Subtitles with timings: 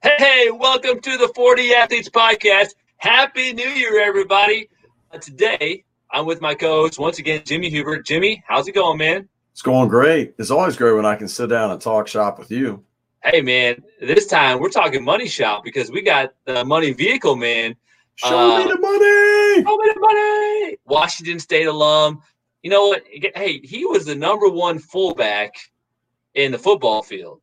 [0.00, 2.68] Hey, welcome to the 40 Athletes Podcast.
[2.98, 4.68] Happy New Year, everybody.
[5.10, 5.82] Uh, today,
[6.12, 8.06] I'm with my co host, once again, Jimmy Hubert.
[8.06, 9.28] Jimmy, how's it going, man?
[9.50, 10.34] It's going great.
[10.38, 12.84] It's always great when I can sit down and talk shop with you.
[13.24, 17.74] Hey, man, this time we're talking money shop because we got the money vehicle, man.
[18.14, 19.64] Show uh, me the money.
[19.64, 20.76] Show me the money.
[20.86, 22.22] Washington State alum.
[22.62, 23.02] You know what?
[23.34, 25.56] Hey, he was the number one fullback
[26.34, 27.40] in the football field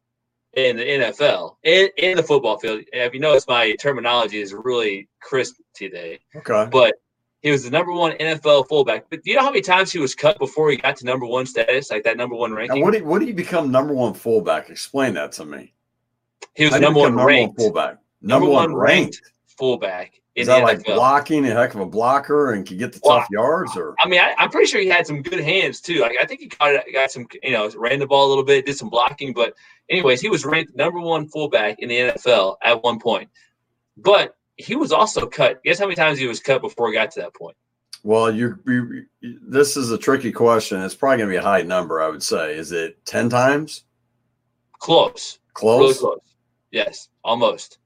[0.55, 2.81] in the NFL in, in the football field.
[2.93, 6.19] If you notice, my terminology is really crisp today.
[6.35, 6.67] Okay.
[6.71, 6.95] But
[7.41, 9.05] he was the number one NFL fullback.
[9.09, 11.25] But do you know how many times he was cut before he got to number
[11.25, 12.77] one status, like that number one ranking?
[12.77, 14.69] And what do you, what do you become number one fullback?
[14.69, 15.73] Explain that to me.
[16.55, 17.97] He was number one, number ranked, one fullback.
[18.21, 20.21] Number, number one ranked, ranked fullback.
[20.35, 20.95] Is that like NFL.
[20.95, 23.77] blocking a heck of a blocker and can get the well, tough yards?
[23.77, 26.01] Or I mean, I, am pretty sure he had some good hands too.
[26.01, 28.43] Like I think he caught it, got some, you know, ran the ball a little
[28.43, 29.31] bit, did some blocking.
[29.31, 29.53] But
[29.89, 33.29] anyways, he was ranked number one fullback in the NFL at one point.
[33.97, 35.63] But he was also cut.
[35.63, 37.55] Guess how many times he was cut before he got to that point?
[38.03, 39.05] Well, you, you
[39.41, 40.81] this is a tricky question.
[40.81, 42.01] It's probably going to be a high number.
[42.01, 42.55] I would say.
[42.55, 43.83] Is it ten times?
[44.79, 45.39] Close.
[45.53, 45.79] Close.
[45.81, 46.19] Really close.
[46.71, 47.79] Yes, almost.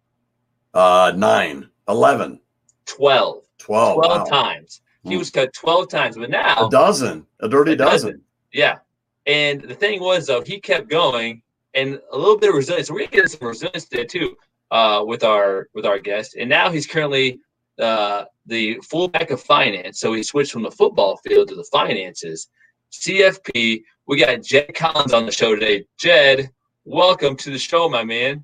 [0.74, 1.70] Uh, nine.
[1.90, 2.40] 11.
[2.86, 3.44] 12.
[3.58, 3.96] 12.
[3.96, 4.24] 12 wow.
[4.26, 4.82] times.
[5.04, 5.20] He hmm.
[5.20, 8.10] was cut 12 times, but now a dozen, a dirty a dozen.
[8.12, 8.22] dozen.
[8.54, 8.78] Yeah.
[9.26, 11.42] And the thing was, though, he kept going
[11.74, 12.90] and a little bit of resilience.
[12.90, 14.36] We're getting some resilience there too
[14.72, 16.36] uh, with our with our guest.
[16.36, 17.40] And now he's currently
[17.80, 20.00] uh, the fullback of finance.
[20.00, 22.50] So he switched from the football field to the finances.
[22.92, 23.84] CFP.
[24.08, 25.86] We got Jed Collins on the show today.
[25.98, 26.50] Jed,
[26.84, 28.44] welcome to the show, my man.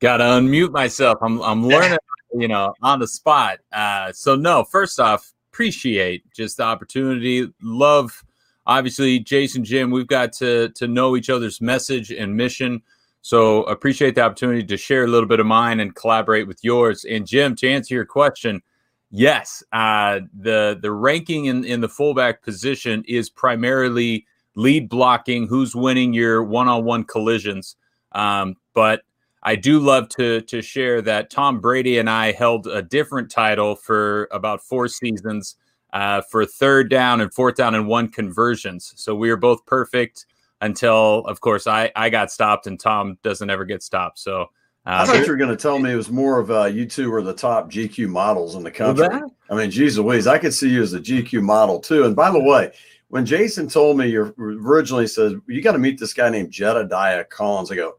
[0.00, 1.18] Got to unmute myself.
[1.22, 1.98] I'm I'm learning,
[2.32, 3.58] you know, on the spot.
[3.72, 7.52] Uh, so no, first off, appreciate just the opportunity.
[7.62, 8.24] Love,
[8.70, 9.90] obviously, Jason, Jim.
[9.90, 12.82] We've got to to know each other's message and mission.
[13.20, 17.04] So appreciate the opportunity to share a little bit of mine and collaborate with yours.
[17.04, 18.62] And Jim, to answer your question,
[19.10, 25.74] yes, uh, the the ranking in in the fullback position is primarily lead blocking, who's
[25.74, 27.76] winning your one on one collisions.
[28.12, 29.02] Um, but
[29.42, 33.74] I do love to to share that Tom Brady and I held a different title
[33.74, 35.56] for about four seasons
[35.92, 38.92] uh, for third down and fourth down and one conversions.
[38.96, 40.26] So we were both perfect
[40.60, 44.18] until, of course, I I got stopped and Tom doesn't ever get stopped.
[44.18, 44.46] So.
[44.86, 46.86] Uh, I thought you were going to tell me it was more of uh, you
[46.86, 49.06] two were the top GQ models in the country.
[49.50, 52.04] I mean, geez Louise, I could see you as a GQ model too.
[52.04, 52.72] And by the way,
[53.08, 57.28] when Jason told me you originally said you got to meet this guy named Jedidiah
[57.28, 57.98] Collins, I go,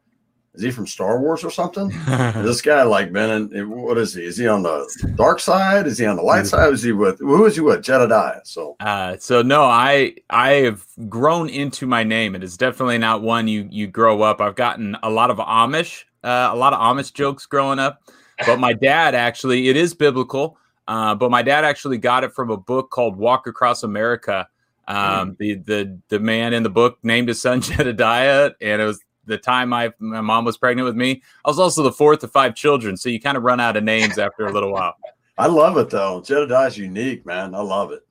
[0.54, 1.90] is he from Star Wars or something?
[2.08, 4.26] this guy like been in what is he?
[4.26, 5.88] Is he on the dark side?
[5.88, 6.74] Is he on the light side?
[6.74, 7.82] Is he with who is he with?
[7.82, 8.42] Jedidiah.
[8.44, 12.36] So uh, so no, I I have grown into my name.
[12.36, 14.42] It is definitely not one you you grow up.
[14.42, 18.02] I've gotten a lot of Amish, uh, a lot of Amish jokes growing up.
[18.46, 20.58] But my dad actually, it is biblical.
[20.88, 24.50] Uh, but my dad actually got it from a book called Walk Across America.
[24.88, 25.38] Um, mm.
[25.38, 29.38] the the the man in the book named his son Jedidiah, and it was the
[29.38, 31.22] time my my mom was pregnant with me.
[31.46, 33.84] I was also the fourth of five children, so you kind of run out of
[33.84, 34.96] names after a little while.
[35.38, 36.22] I love it though.
[36.22, 37.56] Jedidiah's unique, man.
[37.56, 38.02] I love it.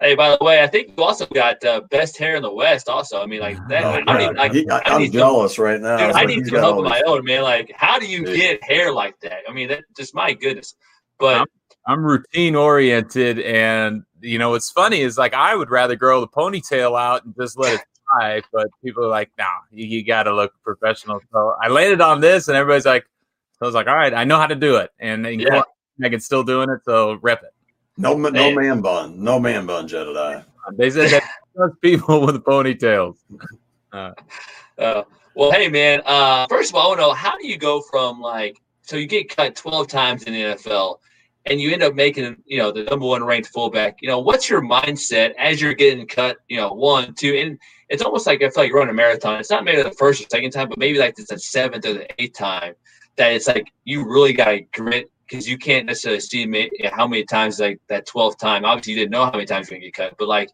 [0.00, 2.88] Hey, by the way, I think you also got uh, best hair in the West.
[2.88, 3.84] Also, I mean, like that.
[3.84, 5.96] Oh, I, even, like, he, I, am jealous some, right now.
[5.96, 7.42] Dude, I need some help of my own, man.
[7.42, 8.36] Like, how do you dude.
[8.36, 9.40] get hair like that?
[9.48, 10.76] I mean, that just my goodness.
[11.18, 11.46] But I'm,
[11.84, 16.28] I'm routine oriented, and you know, what's funny is like I would rather grow the
[16.28, 17.80] ponytail out and just let it
[18.18, 21.20] high, but people are like, no, you, you got to look professional.
[21.32, 23.04] So I landed on this, and everybody's like,
[23.54, 25.62] so I was like, all right, I know how to do it, and yeah.
[25.98, 27.52] Megan's still doing it, so rep it.
[27.96, 30.44] No, no man bun, no man bun, Jedidiah.
[30.76, 33.16] They said that people with ponytails.
[33.92, 34.12] Uh,
[34.78, 35.02] uh,
[35.34, 37.80] well, hey man, uh, first of all, I want to know how do you go
[37.80, 40.98] from like so you get cut twelve times in the NFL
[41.48, 44.48] and you end up making you know the number one ranked fullback you know what's
[44.48, 48.50] your mindset as you're getting cut you know one two and it's almost like i
[48.50, 50.98] feel like running a marathon it's not maybe the first or second time but maybe
[50.98, 52.74] like it's the seventh or the eighth time
[53.16, 57.22] that it's like you really got to grit because you can't necessarily see how many
[57.24, 58.64] times like that 12th time.
[58.64, 60.50] Obviously you didn't know how many times you're to get cut but like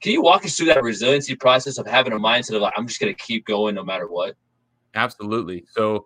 [0.00, 2.86] can you walk us through that resiliency process of having a mindset of like i'm
[2.86, 4.34] just going to keep going no matter what
[4.94, 5.64] absolutely.
[5.72, 6.04] So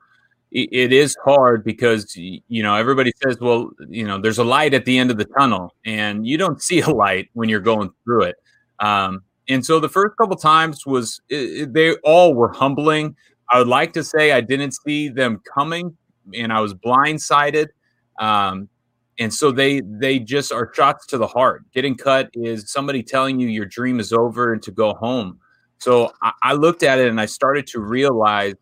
[0.50, 4.86] it is hard because you know everybody says well you know there's a light at
[4.86, 8.22] the end of the tunnel and you don't see a light when you're going through
[8.22, 8.36] it.
[8.81, 13.16] Um, and so the first couple times was it, they all were humbling.
[13.50, 15.96] I would like to say i didn't see them coming
[16.34, 17.68] and i was blindsided.
[18.18, 18.68] Um,
[19.20, 21.64] and so they they just are shots to the heart.
[21.72, 25.40] Getting cut is somebody telling you your dream is over and to go home.
[25.78, 28.54] So I, I looked at it and i started to realize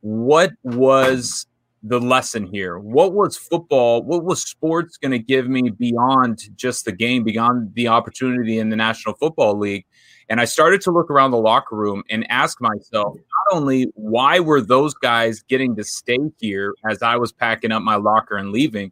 [0.00, 1.46] what was
[1.88, 2.78] the lesson here?
[2.78, 4.02] What was football?
[4.02, 8.70] What was sports going to give me beyond just the game, beyond the opportunity in
[8.70, 9.84] the National Football League?
[10.28, 14.40] And I started to look around the locker room and ask myself, not only why
[14.40, 18.50] were those guys getting to stay here as I was packing up my locker and
[18.50, 18.90] leaving,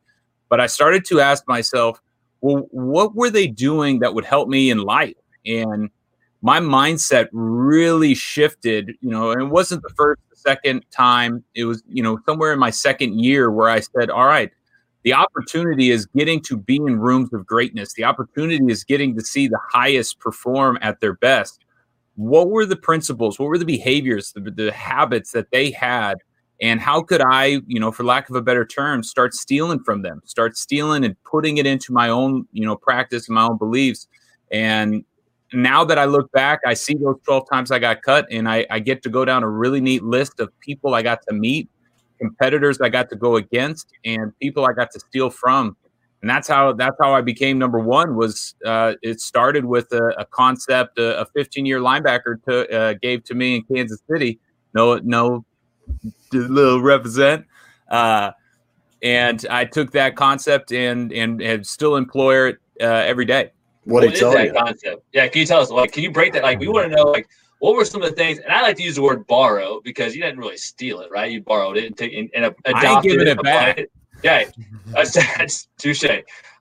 [0.49, 2.01] but I started to ask myself,
[2.41, 5.17] well, what were they doing that would help me in life?
[5.45, 5.91] And
[6.43, 11.45] my mindset really shifted, you know, and it wasn't the first, second time.
[11.55, 14.51] It was, you know, somewhere in my second year where I said, all right,
[15.05, 17.93] the opportunity is getting to be in rooms of greatness.
[17.93, 21.65] The opportunity is getting to see the highest perform at their best.
[22.17, 23.39] What were the principles?
[23.39, 26.19] What were the behaviors, the, the habits that they had?
[26.61, 30.03] And how could I, you know, for lack of a better term, start stealing from
[30.03, 33.59] them, start stealing and putting it into my own, you know, practice and my own
[33.59, 34.07] beliefs?
[34.51, 35.05] And
[35.55, 38.67] now that I look back, I see those 12 times I got cut, and I,
[38.71, 41.69] I get to go down a really neat list of people I got to meet,
[42.19, 45.77] competitors I got to go against, and people I got to steal from.
[46.21, 48.17] And that's how that's how I became number one.
[48.17, 53.25] Was uh, it started with a, a concept a 15 year linebacker to, uh, gave
[53.25, 54.41] to me in Kansas City.
[54.73, 55.45] No, no,
[56.33, 57.45] little represent.
[57.91, 58.31] Uh,
[59.03, 63.53] and I took that concept and and have still employ it uh, every day.
[63.85, 64.53] What, what is that you?
[64.53, 65.05] concept?
[65.13, 65.71] Yeah, can you tell us?
[65.71, 66.43] Like, can you break that?
[66.43, 67.29] Like, we want to know, like,
[67.59, 68.39] what were some of the things?
[68.39, 71.31] And I like to use the word borrow because you didn't really steal it, right?
[71.31, 73.79] You borrowed it and, take, and, and adopted I ain't it, it back.
[73.79, 73.93] It.
[74.23, 74.45] Yeah,
[74.87, 76.05] that's, that's touche.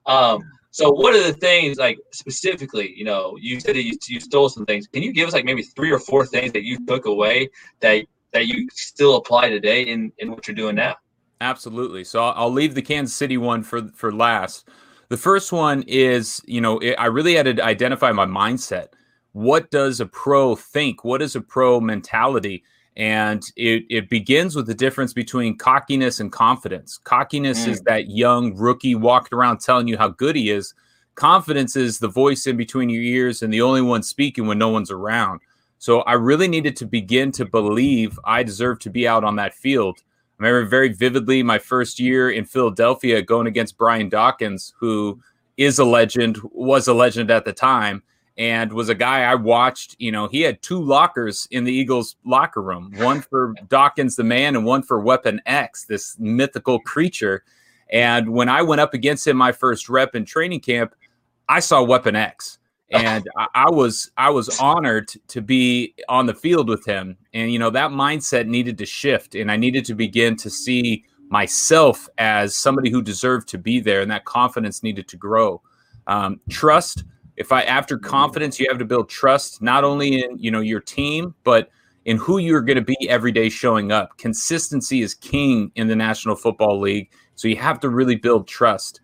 [0.06, 2.92] Um, so, what are the things like specifically?
[2.96, 4.88] You know, you said that you, you stole some things.
[4.88, 7.48] Can you give us like maybe three or four things that you took away
[7.78, 10.96] that that you still apply today in in what you're doing now?
[11.40, 12.02] Absolutely.
[12.02, 14.68] So I'll leave the Kansas City one for for last.
[15.14, 18.88] The first one is, you know, it, I really had to identify my mindset.
[19.30, 21.04] What does a pro think?
[21.04, 22.64] What is a pro mentality?
[22.96, 26.98] And it, it begins with the difference between cockiness and confidence.
[26.98, 27.68] Cockiness mm.
[27.68, 30.74] is that young rookie walking around telling you how good he is.
[31.14, 34.68] Confidence is the voice in between your ears and the only one speaking when no
[34.70, 35.42] one's around.
[35.78, 39.54] So I really needed to begin to believe I deserve to be out on that
[39.54, 40.02] field.
[40.40, 45.20] I remember very vividly my first year in Philadelphia going against Brian Dawkins, who
[45.56, 48.02] is a legend, was a legend at the time,
[48.36, 49.94] and was a guy I watched.
[49.98, 54.24] You know, he had two lockers in the Eagles locker room one for Dawkins the
[54.24, 57.44] man and one for Weapon X, this mythical creature.
[57.90, 60.94] And when I went up against him my first rep in training camp,
[61.48, 62.58] I saw Weapon X
[62.94, 67.16] and I, I, was I was honored to be on the field with him.
[67.32, 71.04] And you know that mindset needed to shift, and I needed to begin to see
[71.28, 75.60] myself as somebody who deserved to be there, and that confidence needed to grow.
[76.06, 77.04] Um, trust.
[77.36, 80.80] If I after confidence, you have to build trust not only in you know your
[80.80, 81.70] team, but
[82.04, 84.16] in who you're going to be every day showing up.
[84.18, 89.00] Consistency is king in the National Football League, so you have to really build trust.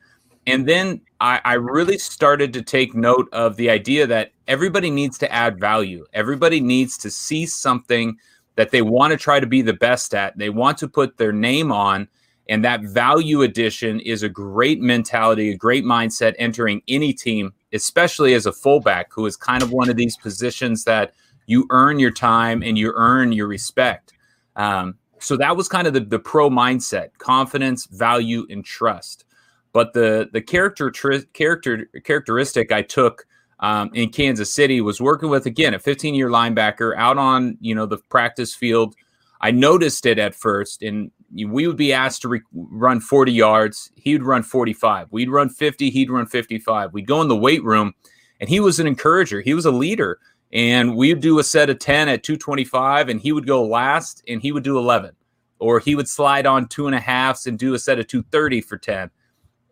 [0.50, 5.16] And then I, I, really started to take note of the idea that everybody needs
[5.18, 6.04] to add value.
[6.12, 8.16] Everybody needs to see something
[8.56, 10.36] that they want to try to be the best at.
[10.36, 12.08] They want to put their name on.
[12.48, 18.34] And that value addition is a great mentality, a great mindset entering any team, especially
[18.34, 21.14] as a fullback, who is kind of one of these positions that
[21.46, 24.14] you earn your time and you earn your respect.
[24.56, 29.24] Um, so that was kind of the, the pro mindset confidence, value, and trust.
[29.72, 33.26] But the the character tri- character characteristic I took
[33.60, 37.74] um, in Kansas City was working with again a 15 year linebacker out on you
[37.74, 38.94] know the practice field.
[39.40, 43.90] I noticed it at first, and we would be asked to re- run 40 yards.
[43.96, 45.08] He would run 45.
[45.10, 45.88] We'd run 50.
[45.88, 46.92] He'd run 55.
[46.92, 47.94] We'd go in the weight room,
[48.38, 49.40] and he was an encourager.
[49.40, 50.18] He was a leader,
[50.52, 54.42] and we'd do a set of 10 at 225, and he would go last, and
[54.42, 55.12] he would do 11,
[55.58, 58.60] or he would slide on two and a halfs and do a set of 230
[58.60, 59.10] for 10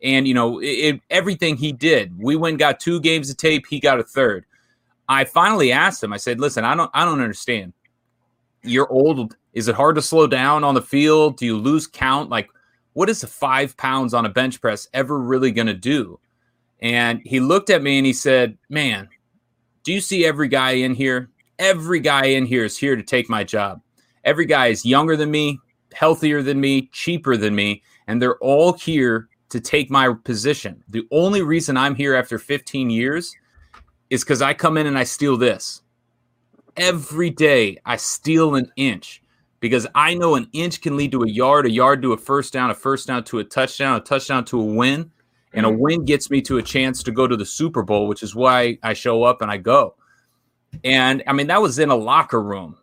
[0.03, 2.19] and you know it, everything he did.
[2.19, 3.67] We went got two games of tape.
[3.69, 4.45] He got a third.
[5.09, 6.13] I finally asked him.
[6.13, 7.73] I said, "Listen, I don't, I don't understand.
[8.63, 9.37] You're old.
[9.55, 11.37] Is it hard to slow down on the field?
[11.37, 12.31] Do you lose count?
[12.31, 12.49] Like,
[12.93, 16.21] what is the five pounds on a bench press ever really going to do?"
[16.81, 19.09] And he looked at me and he said, "Man,
[19.83, 21.31] do you see every guy in here?
[21.59, 23.81] Every guy in here is here to take my job.
[24.25, 25.59] Every guy is younger than me,
[25.93, 30.83] healthier than me, cheaper than me, and they're all here to take my position.
[30.89, 33.35] The only reason I'm here after 15 years
[34.11, 35.83] is because I come in and I steal this.
[36.77, 39.23] Every day I steal an inch
[39.61, 42.53] because I know an inch can lead to a yard, a yard to a first
[42.53, 45.11] down, a first down to a touchdown, a touchdown to a win.
[45.55, 45.81] And a mm-hmm.
[45.81, 48.79] win gets me to a chance to go to the Super Bowl, which is why
[48.83, 49.95] I show up and I go.
[50.85, 52.77] And I mean, that was in a locker room.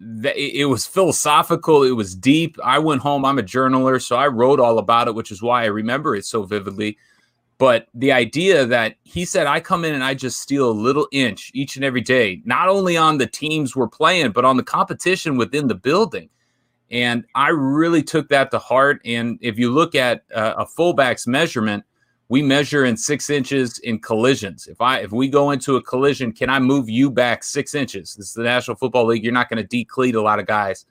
[0.00, 1.82] It was philosophical.
[1.82, 2.56] It was deep.
[2.64, 3.24] I went home.
[3.24, 6.24] I'm a journaler, so I wrote all about it, which is why I remember it
[6.24, 6.98] so vividly.
[7.58, 11.06] But the idea that he said, I come in and I just steal a little
[11.12, 14.62] inch each and every day, not only on the teams we're playing, but on the
[14.62, 16.30] competition within the building.
[16.90, 19.02] And I really took that to heart.
[19.04, 21.84] And if you look at uh, a fullback's measurement,
[22.30, 24.68] we measure in six inches in collisions.
[24.68, 28.14] If I if we go into a collision, can I move you back six inches?
[28.14, 29.24] This is the National Football League.
[29.24, 30.86] You're not going to decleat a lot of guys.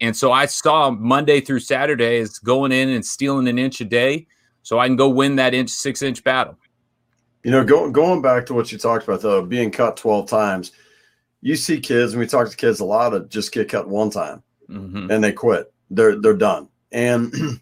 [0.00, 3.84] And so I saw Monday through Saturday is going in and stealing an inch a
[3.84, 4.26] day
[4.62, 6.58] so I can go win that inch six inch battle.
[7.44, 10.72] You know, going going back to what you talked about though, being cut 12 times,
[11.42, 14.10] you see kids and we talk to kids a lot of just get cut one
[14.10, 15.12] time mm-hmm.
[15.12, 15.72] and they quit.
[15.90, 16.68] They're they're done.
[16.90, 17.32] And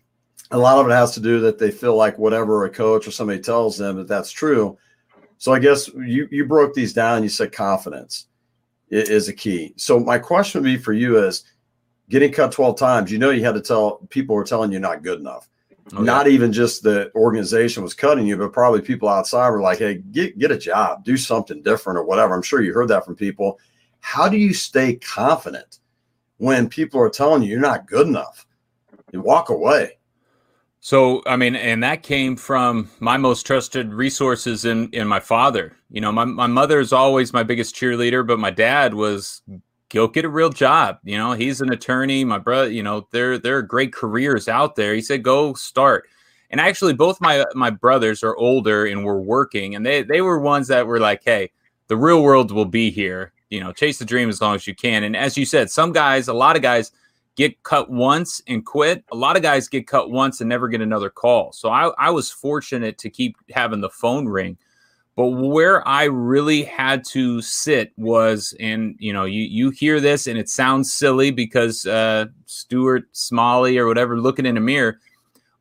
[0.50, 3.10] a lot of it has to do that they feel like whatever a coach or
[3.10, 4.76] somebody tells them that that's true.
[5.38, 7.22] So I guess you you broke these down.
[7.22, 8.26] You said confidence
[8.90, 9.72] is a key.
[9.76, 11.44] So my question would be for you is
[12.08, 13.12] getting cut 12 times.
[13.12, 15.48] You know, you had to tell people were telling you not good enough.
[15.92, 19.78] Oh, not even just the organization was cutting you, but probably people outside were like,
[19.78, 23.04] "Hey, get get a job, do something different, or whatever." I'm sure you heard that
[23.04, 23.58] from people.
[24.00, 25.78] How do you stay confident
[26.36, 28.46] when people are telling you you're not good enough?
[29.12, 29.98] You walk away.
[30.80, 35.76] So, I mean, and that came from my most trusted resources in in my father.
[35.90, 39.42] You know, my my mother is always my biggest cheerleader, but my dad was
[39.90, 40.98] go get a real job.
[41.04, 42.24] You know, he's an attorney.
[42.24, 44.94] My brother, you know, there there are great careers out there.
[44.94, 46.08] He said, go start.
[46.50, 50.38] And actually, both my my brothers are older and were working, and they they were
[50.40, 51.50] ones that were like, hey,
[51.88, 53.32] the real world will be here.
[53.50, 55.04] You know, chase the dream as long as you can.
[55.04, 56.92] And as you said, some guys, a lot of guys
[57.40, 59.02] get cut once and quit.
[59.12, 61.52] A lot of guys get cut once and never get another call.
[61.52, 64.58] So I, I was fortunate to keep having the phone ring.
[65.16, 70.26] But where I really had to sit was, and you know, you you hear this
[70.26, 75.00] and it sounds silly because uh, Stuart Smalley or whatever looking in a mirror.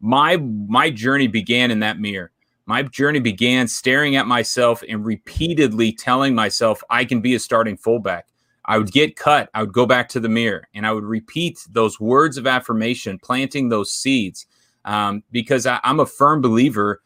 [0.02, 2.32] My my journey began in that mirror.
[2.66, 7.78] My journey began staring at myself and repeatedly telling myself I can be a starting
[7.78, 8.28] fullback.
[8.70, 9.50] I would get cut.
[9.56, 13.18] I would go back to the mirror and I would repeat those words of affirmation,
[13.18, 14.46] planting those seeds.
[14.86, 17.02] Um, because I, I'm a firm believer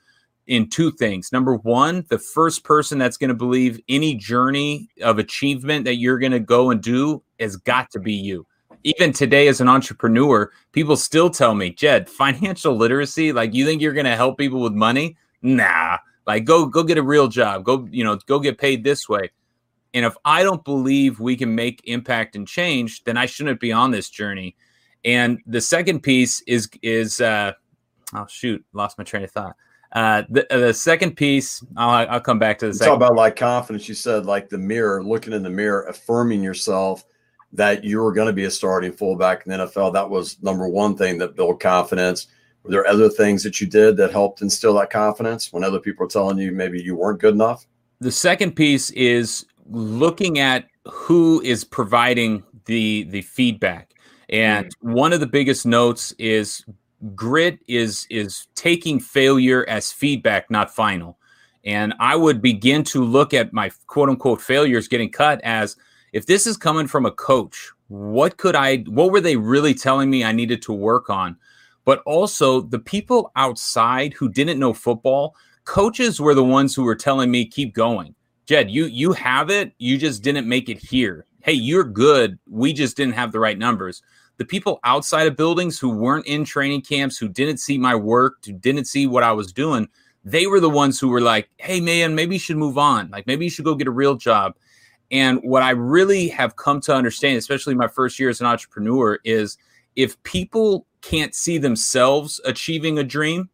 [0.45, 1.31] in two things.
[1.31, 6.19] Number one, the first person that's going to believe any journey of achievement that you're
[6.19, 8.45] going to go and do has got to be you.
[8.83, 13.81] Even today, as an entrepreneur, people still tell me, Jed, financial literacy, like you think
[13.81, 15.15] you're going to help people with money?
[15.41, 17.63] Nah, like go go get a real job.
[17.63, 19.29] Go, you know, go get paid this way.
[19.93, 23.71] And if I don't believe we can make impact and change, then I shouldn't be
[23.71, 24.55] on this journey.
[25.05, 27.53] And the second piece is is uh,
[28.13, 29.55] oh shoot, lost my train of thought.
[29.91, 32.89] Uh, the, uh, the second piece, I'll, I'll come back to the second.
[32.89, 33.87] Talk about like confidence.
[33.87, 37.05] You said like the mirror, looking in the mirror, affirming yourself
[37.51, 39.93] that you were going to be a starting fullback in the NFL.
[39.93, 42.27] That was number one thing that built confidence.
[42.63, 46.05] Were there other things that you did that helped instill that confidence when other people
[46.05, 47.67] were telling you maybe you weren't good enough?
[47.99, 53.93] The second piece is looking at who is providing the the feedback.
[54.29, 54.93] And mm-hmm.
[54.93, 56.65] one of the biggest notes is
[57.15, 61.17] grit is is taking failure as feedback, not final.
[61.65, 65.75] And I would begin to look at my quote unquote failures getting cut as
[66.11, 70.09] if this is coming from a coach, what could I what were they really telling
[70.09, 71.37] me I needed to work on?
[71.85, 76.95] But also the people outside who didn't know football, coaches were the ones who were
[76.95, 79.73] telling me keep going Jed, you you have it.
[79.77, 81.25] You just didn't make it here.
[81.41, 82.39] Hey, you're good.
[82.49, 84.01] We just didn't have the right numbers.
[84.37, 88.37] The people outside of buildings who weren't in training camps, who didn't see my work,
[88.45, 89.87] who didn't see what I was doing,
[90.25, 93.09] they were the ones who were like, "Hey, man, maybe you should move on.
[93.11, 94.55] Like, maybe you should go get a real job."
[95.11, 99.19] And what I really have come to understand, especially my first year as an entrepreneur,
[99.23, 99.57] is
[99.95, 103.49] if people can't see themselves achieving a dream,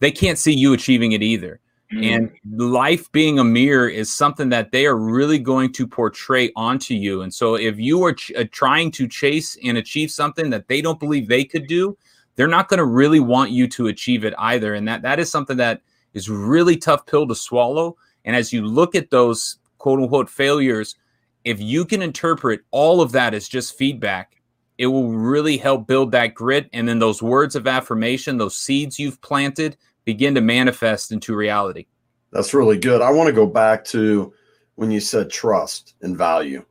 [0.00, 1.60] they can't see you achieving it either.
[1.92, 2.04] Mm-hmm.
[2.04, 2.30] And
[2.70, 7.22] life being a mirror is something that they are really going to portray onto you.
[7.22, 10.82] And so, if you are ch- uh, trying to chase and achieve something that they
[10.82, 11.96] don't believe they could do,
[12.36, 14.74] they're not going to really want you to achieve it either.
[14.74, 15.80] And that that is something that
[16.12, 17.96] is really tough pill to swallow.
[18.26, 20.94] And as you look at those quote unquote failures,
[21.44, 24.42] if you can interpret all of that as just feedback,
[24.76, 26.68] it will really help build that grit.
[26.74, 29.78] And then those words of affirmation, those seeds you've planted
[30.08, 31.84] begin to manifest into reality.
[32.32, 33.02] That's really good.
[33.02, 34.32] I want to go back to
[34.76, 36.64] when you said trust and value.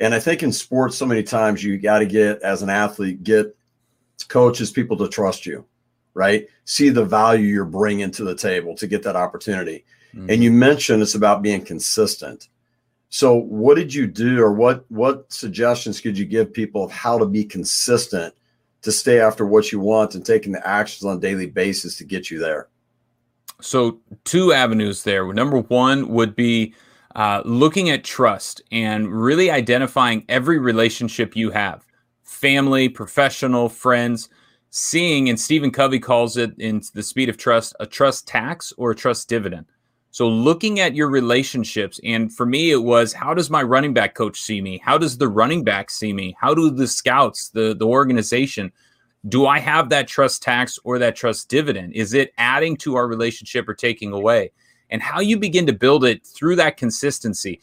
[0.00, 3.22] And I think in sports, so many times you got to get, as an athlete,
[3.22, 3.56] get
[4.26, 5.64] coaches, people to trust you,
[6.14, 6.48] right?
[6.64, 9.84] See the value you're bringing to the table to get that opportunity.
[10.12, 10.30] Mm-hmm.
[10.30, 12.48] And you mentioned it's about being consistent.
[13.08, 17.18] So, what did you do, or what what suggestions could you give people of how
[17.18, 18.34] to be consistent
[18.84, 22.04] to stay after what you want and taking the actions on a daily basis to
[22.04, 22.68] get you there?
[23.60, 25.32] So, two avenues there.
[25.32, 26.74] Number one would be
[27.14, 31.84] uh, looking at trust and really identifying every relationship you have
[32.22, 34.28] family, professional, friends.
[34.70, 38.90] Seeing, and Stephen Covey calls it in The Speed of Trust, a trust tax or
[38.90, 39.66] a trust dividend.
[40.14, 44.14] So, looking at your relationships, and for me, it was how does my running back
[44.14, 44.78] coach see me?
[44.78, 46.36] How does the running back see me?
[46.40, 48.70] How do the scouts, the, the organization,
[49.28, 51.94] do I have that trust tax or that trust dividend?
[51.94, 54.52] Is it adding to our relationship or taking away?
[54.88, 57.60] And how you begin to build it through that consistency.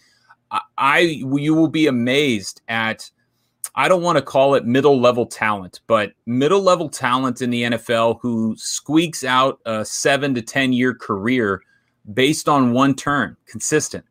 [0.77, 3.09] I, you will be amazed at
[3.75, 7.63] I don't want to call it middle level talent, but middle level talent in the
[7.63, 11.61] NFL who squeaks out a 7 to 10 year career
[12.13, 14.05] based on one turn, consistent.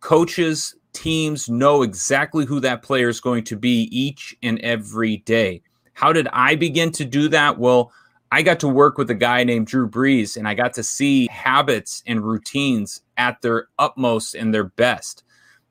[0.00, 5.62] Coaches, teams know exactly who that player is going to be each and every day.
[5.92, 7.58] How did I begin to do that?
[7.58, 7.92] Well,
[8.32, 11.26] I got to work with a guy named Drew Brees, and I got to see
[11.30, 15.24] habits and routines at their utmost and their best.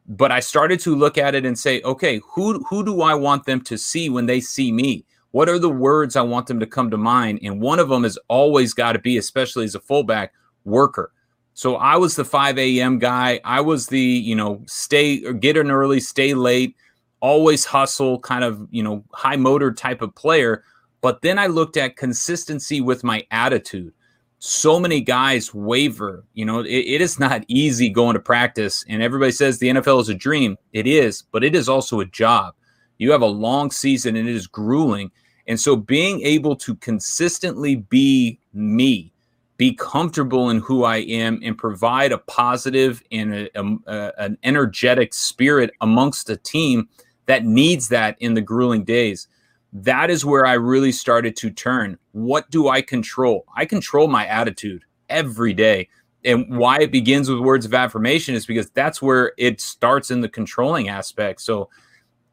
[0.07, 3.45] But I started to look at it and say, okay, who who do I want
[3.45, 5.05] them to see when they see me?
[5.31, 7.39] What are the words I want them to come to mind?
[7.43, 10.33] And one of them has always got to be, especially as a fullback,
[10.65, 11.11] worker.
[11.59, 12.99] So I was the 5 a.m.
[12.99, 13.41] guy.
[13.43, 16.73] I was the, you know, stay or get in early, stay late
[17.19, 20.63] always hustle, kind of, you know, high motor type of player.
[21.01, 23.93] But then I looked at consistency with my attitude.
[24.39, 26.23] So many guys waver.
[26.33, 28.85] You know, it, it is not easy going to practice.
[28.87, 30.57] And everybody says the NFL is a dream.
[30.71, 32.53] It is, but it is also a job.
[32.99, 35.11] You have a long season and it is grueling.
[35.45, 39.11] And so being able to consistently be me,
[39.59, 43.49] be comfortable in who I am, and provide a positive and a,
[43.87, 46.87] a, an energetic spirit amongst a team
[47.25, 49.27] that needs that in the grueling days.
[49.73, 51.99] That is where I really started to turn.
[52.13, 53.45] What do I control?
[53.53, 55.89] I control my attitude every day.
[56.23, 60.21] And why it begins with words of affirmation is because that's where it starts in
[60.21, 61.41] the controlling aspect.
[61.41, 61.69] So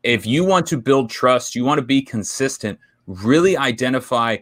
[0.05, 4.37] if you want to build trust, you want to be consistent, really identify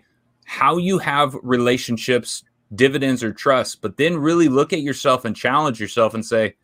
[0.45, 2.45] how you have relationships,
[2.77, 6.55] dividends, or trust, but then really look at yourself and challenge yourself and say,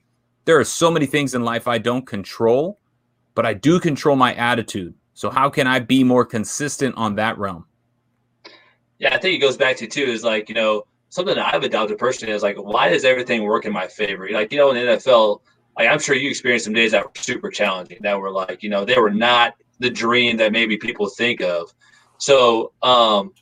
[0.45, 2.81] there are so many things in life I don't control
[3.35, 4.95] but I do control my attitude.
[5.15, 7.65] So how can I be more consistent on that realm?
[8.99, 11.63] Yeah, I think it goes back to too is like, you know, something that I've
[11.63, 14.29] adopted personally is like, why does everything work in my favor?
[14.31, 15.41] Like, you know, in the NFL,
[15.79, 18.69] like I'm sure you experienced some days that were super challenging, that were like, you
[18.69, 21.73] know, they were not the dream that maybe people think of.
[22.19, 23.33] So, um,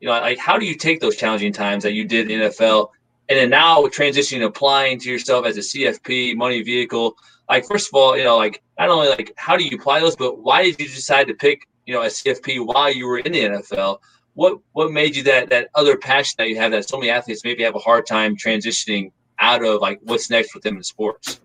[0.00, 2.90] you know, like how do you take those challenging times that you did in NFL
[3.28, 7.16] and then now transitioning applying to yourself as a CFP money vehicle?
[7.48, 10.16] like first of all, you know, like not only like how do you apply those,
[10.16, 13.32] but why did you decide to pick, you know, a CFP while you were in
[13.32, 13.98] the NFL?
[14.34, 17.42] What what made you that that other passion that you have that so many athletes
[17.44, 21.40] maybe have a hard time transitioning out of like what's next with them in sports?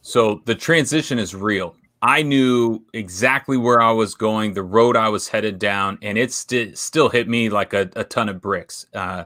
[0.00, 1.76] So the transition is real.
[2.02, 6.32] I knew exactly where I was going, the road I was headed down, and it
[6.32, 8.86] st- still hit me like a, a ton of bricks.
[8.92, 9.24] Uh,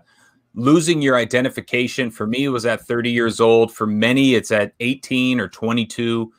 [0.55, 3.73] losing your identification for me was at 30 years old.
[3.73, 6.33] For many it's at 18 or 22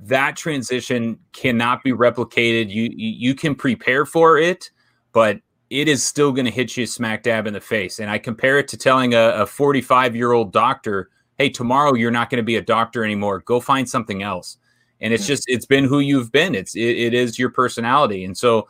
[0.00, 2.70] that transition cannot be replicated.
[2.70, 4.70] You you can prepare for it
[5.12, 5.40] but
[5.70, 7.98] it is still going to hit you smack dab in the face.
[7.98, 12.30] And i compare it to telling a 45 year old doctor hey tomorrow you're not
[12.30, 13.40] going to be a doctor anymore.
[13.40, 14.56] Go find something else
[15.00, 18.36] and it's just it's been who you've been it's it, it is your personality and
[18.36, 18.68] so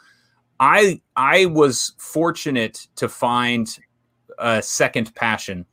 [0.60, 3.78] i i was fortunate to find
[4.38, 5.66] a second passion.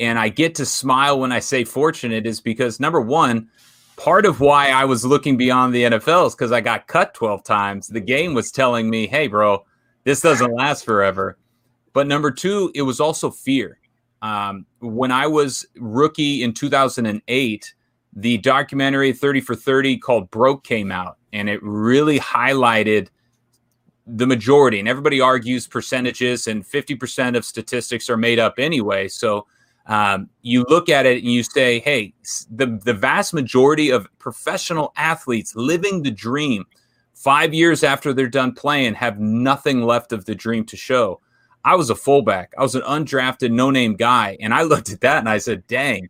[0.00, 3.48] And I get to smile when I say fortunate is because number one,
[3.96, 7.44] part of why I was looking beyond the NFL is because I got cut 12
[7.44, 7.88] times.
[7.88, 9.64] The game was telling me, hey, bro,
[10.04, 11.38] this doesn't last forever.
[11.92, 13.78] But number two, it was also fear.
[14.20, 17.74] Um, when I was rookie in 2008,
[18.14, 23.08] the documentary 30 for 30 called Broke came out, and it really highlighted
[24.06, 29.08] the majority, and everybody argues percentages, and 50% of statistics are made up anyway.
[29.08, 29.46] So
[29.86, 32.14] um, you look at it and you say, hey,
[32.50, 36.64] the, the vast majority of professional athletes living the dream
[37.12, 41.20] five years after they're done playing have nothing left of the dream to show.
[41.64, 44.36] I was a fullback, I was an undrafted, no name guy.
[44.40, 46.08] And I looked at that and I said, dang,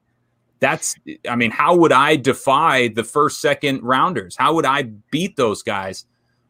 [0.65, 0.97] that's,
[1.29, 4.35] I mean, how would I defy the first, second rounders?
[4.35, 6.07] How would I beat those guys?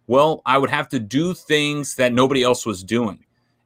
[0.07, 3.25] Well, I would have to do things that nobody else was doing.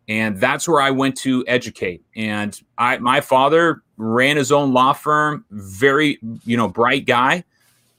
[0.09, 2.03] And that's where I went to educate.
[2.17, 7.45] And I my father ran his own law firm, very, you know, bright guy.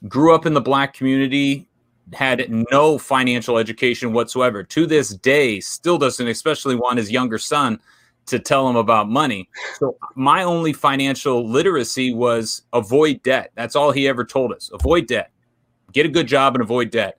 [0.08, 1.66] grew up in the black community,
[2.12, 4.62] had no financial education whatsoever.
[4.64, 7.78] To this day, still doesn't, especially want his younger son
[8.26, 9.48] to tell him about money.
[9.78, 13.50] So my only financial literacy was avoid debt.
[13.54, 14.70] That's all he ever told us.
[14.72, 15.30] Avoid debt.
[15.92, 17.18] Get a good job and avoid debt.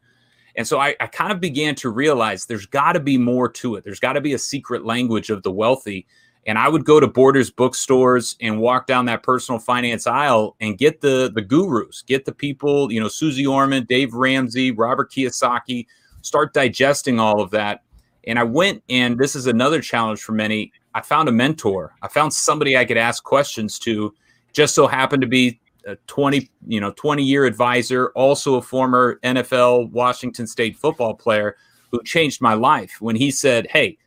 [0.56, 3.76] And so I, I kind of began to realize there's got to be more to
[3.76, 3.84] it.
[3.84, 6.06] There's got to be a secret language of the wealthy.
[6.46, 10.78] And I would go to Borders bookstores and walk down that personal finance aisle and
[10.78, 15.86] get the the gurus, get the people, you know, Suze Orman, Dave Ramsey, Robert Kiyosaki,
[16.22, 17.84] start digesting all of that.
[18.26, 20.72] And I went, and this is another challenge for many.
[20.94, 21.94] I found a mentor.
[22.02, 24.14] I found somebody I could ask questions to.
[24.54, 29.20] Just so happened to be a 20, you know, 20 year advisor, also a former
[29.24, 31.56] NFL Washington State football player
[31.92, 33.98] who changed my life when he said, Hey,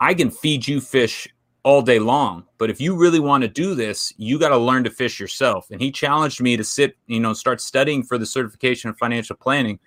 [0.00, 1.28] I can feed you fish
[1.62, 4.84] all day long, but if you really want to do this, you got to learn
[4.84, 5.70] to fish yourself.
[5.70, 9.34] And he challenged me to sit, you know, start studying for the certification of financial
[9.36, 9.78] planning,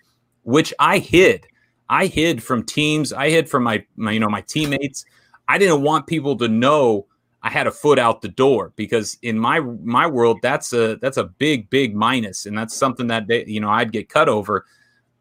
[0.43, 1.45] which I hid.
[1.89, 5.05] I hid from teams, I hid from my, my you know, my teammates.
[5.47, 7.07] I didn't want people to know
[7.43, 11.17] I had a foot out the door because in my my world that's a that's
[11.17, 14.65] a big big minus and that's something that they, you know I'd get cut over.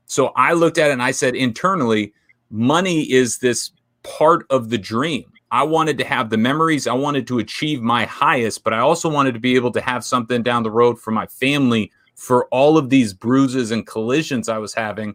[0.07, 2.13] So I looked at it and I said internally,
[2.51, 5.33] money is this part of the dream.
[5.51, 9.09] I wanted to have the memories, I wanted to achieve my highest, but I also
[9.09, 12.77] wanted to be able to have something down the road for my family for all
[12.77, 15.15] of these bruises and collisions I was having.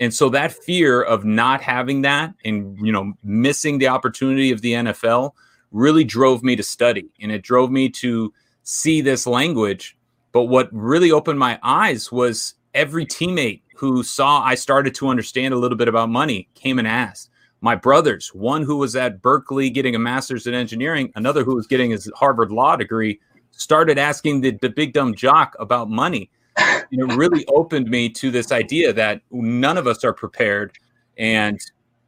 [0.00, 4.60] And so that fear of not having that and you know missing the opportunity of
[4.60, 5.32] the NFL
[5.70, 9.96] really drove me to study and it drove me to see this language.
[10.32, 15.54] But what really opened my eyes was every teammate who saw I started to understand
[15.54, 17.30] a little bit about money came and asked.
[17.60, 21.66] My brothers, one who was at Berkeley getting a master's in engineering, another who was
[21.66, 23.20] getting his Harvard law degree,
[23.52, 26.30] started asking the, the big dumb jock about money.
[26.56, 30.78] And it really opened me to this idea that none of us are prepared.
[31.16, 31.60] And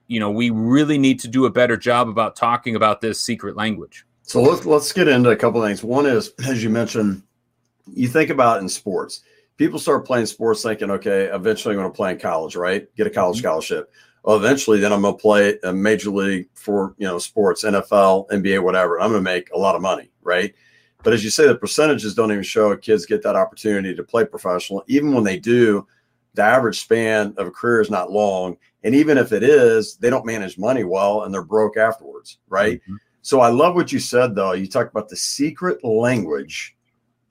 [0.09, 3.57] you know, we really need to do a better job about talking about this secret
[3.57, 4.07] language.
[4.23, 5.83] So let's let's get into a couple of things.
[5.83, 7.23] One is, as you mentioned,
[7.93, 9.23] you think about in sports.
[9.57, 12.95] People start playing sports thinking, okay, eventually I'm going to play in college, right?
[12.97, 13.47] Get a college mm-hmm.
[13.47, 13.93] scholarship.
[14.23, 18.29] Well, eventually, then I'm going to play a major league for you know sports, NFL,
[18.29, 19.01] NBA, whatever.
[19.01, 20.55] I'm going to make a lot of money, right?
[21.07, 24.25] But as you say, the percentages don't even show kids get that opportunity to play
[24.25, 24.83] professional.
[24.89, 25.87] Even when they do,
[26.35, 28.57] the average span of a career is not long.
[28.83, 32.39] And even if it is, they don't manage money well and they're broke afterwards.
[32.49, 32.81] Right.
[32.81, 32.97] Mm-hmm.
[33.23, 34.51] So I love what you said, though.
[34.51, 36.77] You talked about the secret language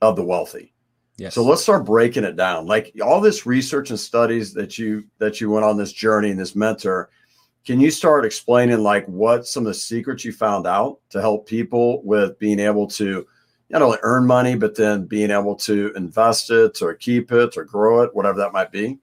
[0.01, 0.73] of the wealthy.
[1.17, 1.33] Yes.
[1.33, 2.67] So let's start breaking it down.
[2.67, 6.39] Like all this research and studies that you that you went on this journey and
[6.39, 7.09] this mentor,
[7.65, 11.45] can you start explaining like what some of the secrets you found out to help
[11.45, 13.27] people with being able to
[13.69, 17.63] not only earn money, but then being able to invest it or keep it or
[17.63, 18.99] grow it, whatever that might be?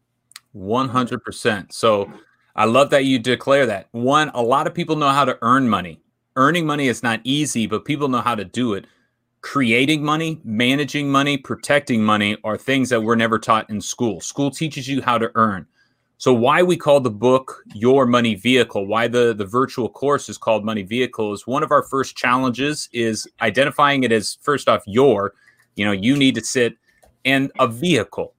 [0.57, 1.73] 100%.
[1.73, 2.13] So
[2.55, 3.89] I love that you declare that.
[3.93, 6.01] One, a lot of people know how to earn money.
[6.37, 8.87] Earning money is not easy, but people know how to do it.
[9.41, 14.21] Creating money, managing money, protecting money are things that we're never taught in school.
[14.21, 15.67] School teaches you how to earn.
[16.23, 20.39] So why we call the book Your Money Vehicle, why the, the virtual course is
[20.39, 24.85] called Money Vehicle is one of our first challenges is identifying it as first off
[24.87, 25.33] your,
[25.75, 26.77] you know, you need to sit
[27.25, 28.35] and a vehicle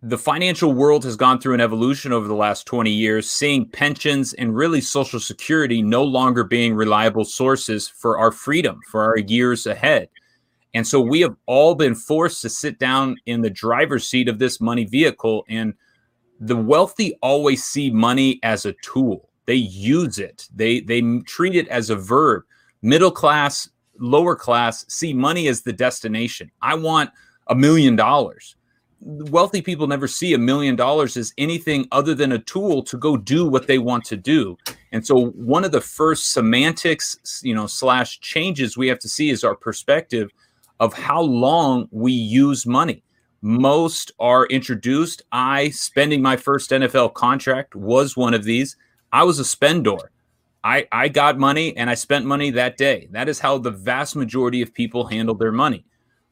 [0.00, 4.32] the financial world has gone through an evolution over the last 20 years, seeing pensions
[4.34, 9.66] and really Social Security no longer being reliable sources for our freedom, for our years
[9.66, 10.08] ahead.
[10.72, 14.38] And so we have all been forced to sit down in the driver's seat of
[14.38, 15.44] this money vehicle.
[15.48, 15.74] And
[16.46, 19.28] the wealthy always see money as a tool.
[19.46, 20.48] They use it.
[20.54, 22.44] They they treat it as a verb.
[22.82, 26.50] Middle class, lower class see money as the destination.
[26.60, 27.10] I want
[27.48, 28.56] a million dollars
[29.04, 33.16] wealthy people never see a million dollars as anything other than a tool to go
[33.16, 34.56] do what they want to do.
[34.92, 39.30] And so one of the first semantics, you know, slash changes we have to see
[39.30, 40.30] is our perspective
[40.80, 43.02] of how long we use money.
[43.42, 45.22] Most are introduced.
[45.32, 48.76] I spending my first NFL contract was one of these.
[49.12, 50.12] I was a spendor.
[50.62, 53.08] I, I got money and I spent money that day.
[53.10, 55.84] That is how the vast majority of people handle their money.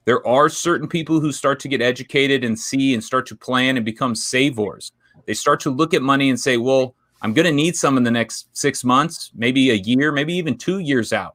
[0.05, 3.77] There are certain people who start to get educated and see and start to plan
[3.77, 4.93] and become savers.
[5.27, 8.05] They start to look at money and say, well, I'm going to need some in
[8.05, 11.35] the next six months, maybe a year, maybe even two years out.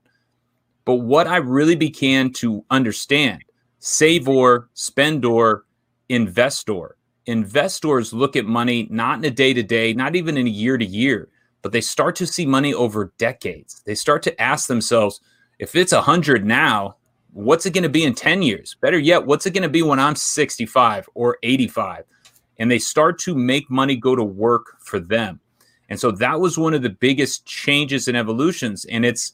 [0.85, 3.43] But what I really began to understand
[3.79, 5.64] saver, spendor,
[6.09, 6.97] investor.
[7.25, 10.77] Investors look at money not in a day to day, not even in a year
[10.77, 11.29] to year,
[11.61, 13.81] but they start to see money over decades.
[13.85, 15.21] They start to ask themselves,
[15.57, 16.97] if it's a hundred now,
[17.33, 18.75] what's it going to be in 10 years?
[18.79, 22.05] Better yet, what's it going to be when I'm 65 or 85?
[22.59, 25.39] And they start to make money go to work for them.
[25.89, 28.85] And so that was one of the biggest changes and evolutions.
[28.85, 29.33] And it's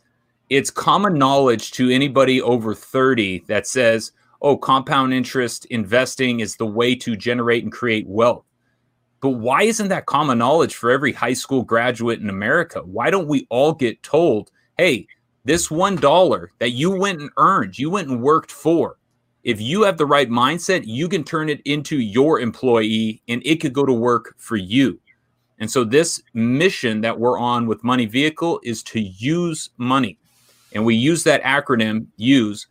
[0.50, 6.66] it's common knowledge to anybody over 30 that says, oh, compound interest investing is the
[6.66, 8.46] way to generate and create wealth.
[9.20, 12.82] But why isn't that common knowledge for every high school graduate in America?
[12.84, 15.08] Why don't we all get told, hey,
[15.46, 18.98] this one dollar that you went and earned, you went and worked for,
[19.44, 23.60] if you have the right mindset, you can turn it into your employee and it
[23.60, 25.00] could go to work for you.
[25.60, 30.18] And so, this mission that we're on with Money Vehicle is to use money.
[30.74, 32.68] And we use that acronym use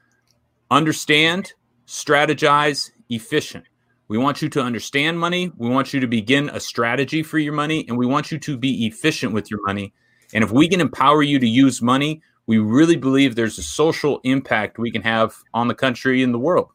[0.71, 1.53] understand,
[1.91, 3.65] strategize, efficient.
[4.07, 5.51] We want you to understand money.
[5.57, 8.57] We want you to begin a strategy for your money, and we want you to
[8.57, 9.93] be efficient with your money.
[10.33, 14.21] And if we can empower you to use money, we really believe there's a social
[14.23, 16.69] impact we can have on the country and the world.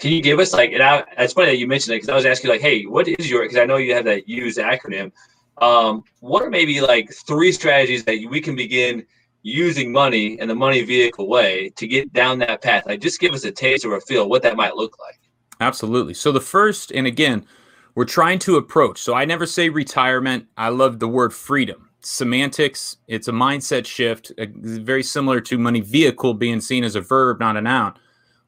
[0.00, 2.14] Can you give us like, and I, it's funny that you mentioned it because I
[2.14, 3.42] was asking like, hey, what is your?
[3.42, 5.12] Because I know you have that use acronym.
[5.58, 9.06] Um, what are maybe like three strategies that we can begin
[9.44, 12.86] using money in the money vehicle way to get down that path?
[12.86, 15.20] Like, just give us a taste or a feel what that might look like.
[15.60, 16.14] Absolutely.
[16.14, 17.46] So the first, and again,
[17.94, 19.00] we're trying to approach.
[19.00, 20.46] So I never say retirement.
[20.56, 21.90] I love the word freedom.
[22.00, 22.96] Semantics.
[23.06, 27.38] It's a mindset shift, uh, very similar to money vehicle being seen as a verb,
[27.38, 27.94] not a noun.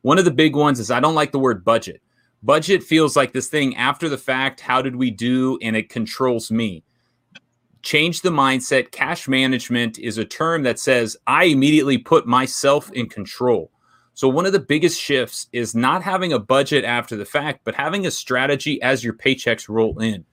[0.02, 2.00] One of the big ones is I don't like the word budget.
[2.42, 4.60] Budget feels like this thing after the fact.
[4.60, 5.58] How did we do?
[5.62, 6.84] And it controls me
[7.86, 8.90] change the mindset.
[8.90, 13.70] Cash management is a term that says I immediately put myself in control.
[14.14, 17.74] So, one of the biggest shifts is not having a budget after the fact, but
[17.76, 20.24] having a strategy as your paychecks roll in.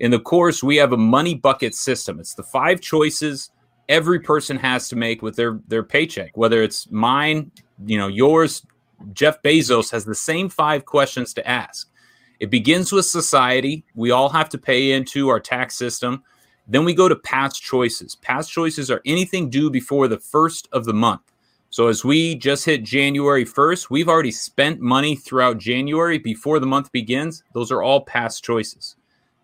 [0.00, 2.18] In the course, we have a money bucket system.
[2.18, 3.50] It's the five choices
[3.88, 7.52] every person has to make with their, their paycheck, whether it's mine,
[7.86, 8.66] you know, yours,
[9.12, 11.88] Jeff Bezos has the same five questions to ask.
[12.40, 13.84] It begins with society.
[13.94, 16.24] We all have to pay into our tax system.
[16.66, 18.16] Then we go to past choices.
[18.16, 21.22] Past choices are anything due before the first of the month.
[21.70, 26.66] So as we just hit January 1st, we've already spent money throughout January before the
[26.66, 27.42] month begins.
[27.52, 28.96] Those are all past choices.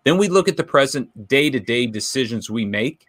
[0.03, 3.05] Then we look at the present day to day decisions we make.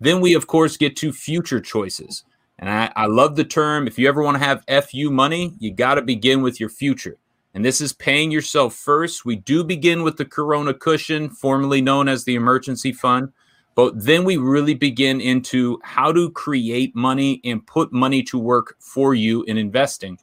[0.00, 2.24] Then we, of course, get to future choices.
[2.58, 5.72] And I, I love the term if you ever want to have FU money, you
[5.72, 7.16] got to begin with your future.
[7.54, 9.24] And this is paying yourself first.
[9.24, 13.32] We do begin with the Corona cushion, formerly known as the emergency fund.
[13.76, 18.74] But then we really begin into how to create money and put money to work
[18.80, 20.18] for you in investing.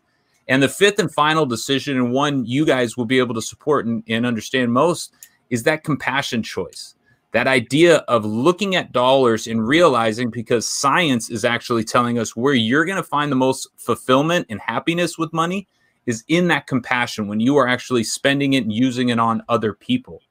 [0.48, 3.86] And the fifth and final decision, and one you guys will be able to support
[3.86, 5.13] and, and understand most,
[5.52, 6.96] is that compassion choice.
[7.32, 12.54] That idea of looking at dollars and realizing because science is actually telling us where
[12.56, 15.68] you're going to find the most fulfillment and happiness with money
[16.08, 19.74] is in that compassion when you are actually spending it and using it on other
[19.74, 20.22] people.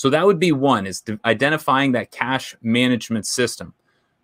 [0.00, 3.74] So that would be one is identifying that cash management system.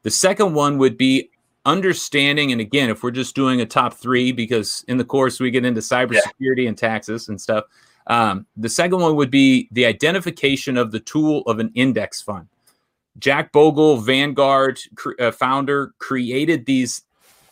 [0.05, 1.29] The second one would be
[1.67, 5.51] understanding, and again, if we're just doing a top three, because in the course we
[5.51, 6.69] get into cybersecurity yeah.
[6.69, 7.65] and taxes and stuff.
[8.07, 12.49] Um, the second one would be the identification of the tool of an index fund.
[13.19, 17.03] Jack Bogle, Vanguard cr- uh, founder, created these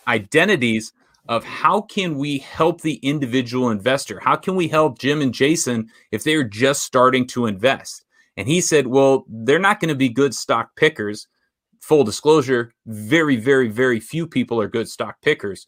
[0.08, 0.94] identities
[1.28, 4.18] of how can we help the individual investor?
[4.18, 8.03] How can we help Jim and Jason if they're just starting to invest?
[8.36, 11.28] And he said, well, they're not going to be good stock pickers.
[11.80, 15.66] Full disclosure, very, very, very few people are good stock pickers.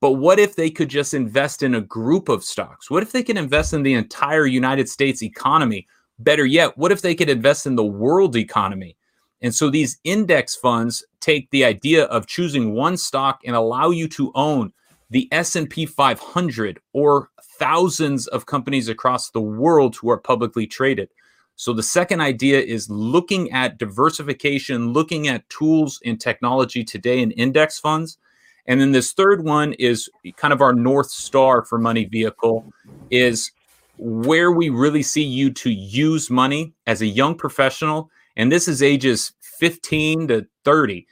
[0.00, 2.90] But what if they could just invest in a group of stocks?
[2.90, 5.86] What if they could invest in the entire United States economy?
[6.18, 8.96] Better yet, what if they could invest in the world economy?
[9.40, 14.08] And so these index funds take the idea of choosing one stock and allow you
[14.08, 14.72] to own
[15.10, 21.10] the S&P 500 or thousands of companies across the world who are publicly traded.
[21.56, 27.30] So the second idea is looking at diversification, looking at tools and technology today in
[27.32, 28.18] index funds.
[28.66, 32.64] And then this third one is kind of our north star for money vehicle
[33.10, 33.52] is
[33.98, 38.82] where we really see you to use money as a young professional and this is
[38.82, 41.06] ages 15 to 30.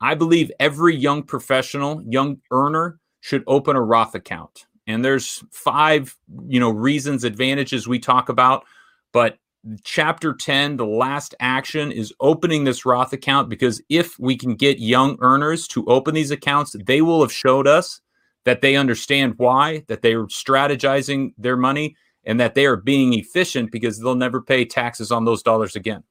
[0.00, 4.66] I believe every young professional, young earner should open a Roth account.
[4.86, 8.64] And there's five, you know, reasons, advantages we talk about,
[9.12, 9.38] but
[9.84, 14.78] chapter 10, the last action is opening this Roth account because if we can get
[14.78, 18.00] young earners to open these accounts, they will have showed us
[18.44, 23.14] that they understand why, that they are strategizing their money, and that they are being
[23.14, 26.02] efficient because they'll never pay taxes on those dollars again.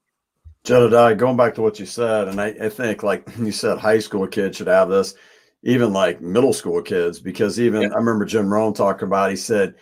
[0.66, 3.78] Jedidiah, uh, going back to what you said, and I, I think, like you said,
[3.78, 5.16] high school kids should have this.
[5.64, 7.90] even like middle school kids, because even yeah.
[7.94, 9.76] I remember Jim Rohn talking about, he said,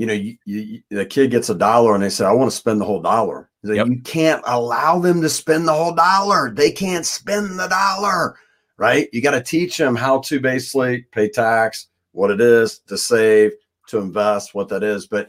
[0.00, 2.56] you know, you, you, the kid gets a dollar and they say, I want to
[2.56, 3.50] spend the whole dollar.
[3.62, 3.86] Like, yep.
[3.86, 6.50] You can't allow them to spend the whole dollar.
[6.50, 8.38] They can't spend the dollar,
[8.78, 9.10] right?
[9.12, 13.52] You got to teach them how to basically pay tax, what it is to save,
[13.88, 15.06] to invest, what that is.
[15.06, 15.28] But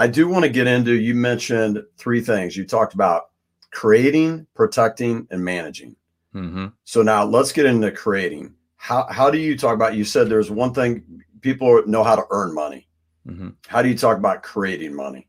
[0.00, 2.56] I do want to get into, you mentioned three things.
[2.56, 3.30] You talked about
[3.70, 5.94] creating, protecting, and managing.
[6.34, 6.66] Mm-hmm.
[6.82, 8.54] So now let's get into creating.
[8.74, 12.24] How, how do you talk about, you said there's one thing people know how to
[12.30, 12.88] earn money
[13.28, 13.50] Mm-hmm.
[13.66, 15.28] How do you talk about creating money?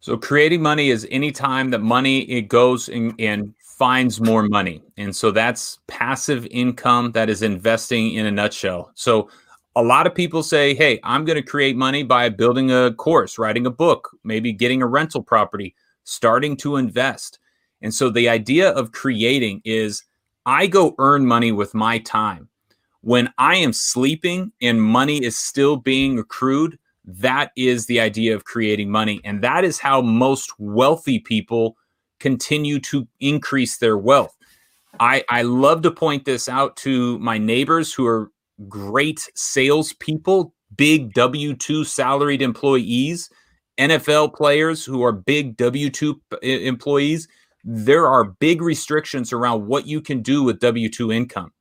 [0.00, 4.82] So creating money is any time that money it goes and, and finds more money.
[4.96, 8.92] And so that's passive income that is investing in a nutshell.
[8.94, 9.28] So
[9.74, 13.38] a lot of people say, Hey, I'm going to create money by building a course,
[13.38, 17.38] writing a book, maybe getting a rental property, starting to invest.
[17.82, 20.04] And so the idea of creating is
[20.46, 22.48] I go earn money with my time.
[23.02, 28.44] When I am sleeping and money is still being accrued, that is the idea of
[28.44, 29.20] creating money.
[29.24, 31.76] And that is how most wealthy people
[32.18, 34.36] continue to increase their wealth.
[34.98, 38.30] I, I love to point this out to my neighbors who are
[38.68, 43.30] great salespeople, big W 2 salaried employees,
[43.78, 47.28] NFL players who are big W 2 employees.
[47.64, 51.52] There are big restrictions around what you can do with W 2 income.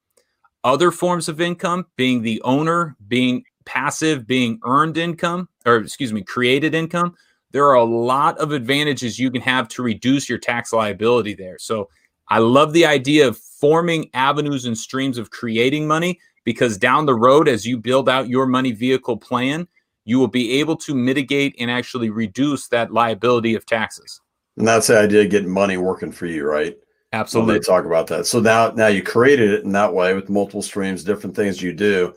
[0.63, 6.23] Other forms of income, being the owner, being passive being earned income or excuse me
[6.23, 7.15] created income
[7.55, 11.57] there are a lot of advantages you can have to reduce your tax liability there.
[11.57, 11.89] So
[12.27, 17.15] i love the idea of forming avenues and streams of creating money because down the
[17.15, 19.67] road as you build out your money vehicle plan
[20.05, 24.21] you will be able to mitigate and actually reduce that liability of taxes.
[24.57, 26.77] And that's the idea of getting money working for you right?
[27.13, 28.25] Absolutely when they talk about that.
[28.25, 31.71] So now now you created it in that way with multiple streams different things you
[31.71, 32.13] do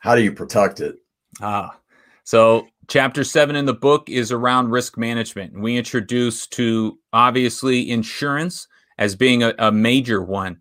[0.00, 0.96] how do you protect it?
[1.40, 1.78] Ah,
[2.24, 5.58] so chapter seven in the book is around risk management.
[5.58, 8.66] We introduce to obviously insurance
[8.98, 10.58] as being a, a major one.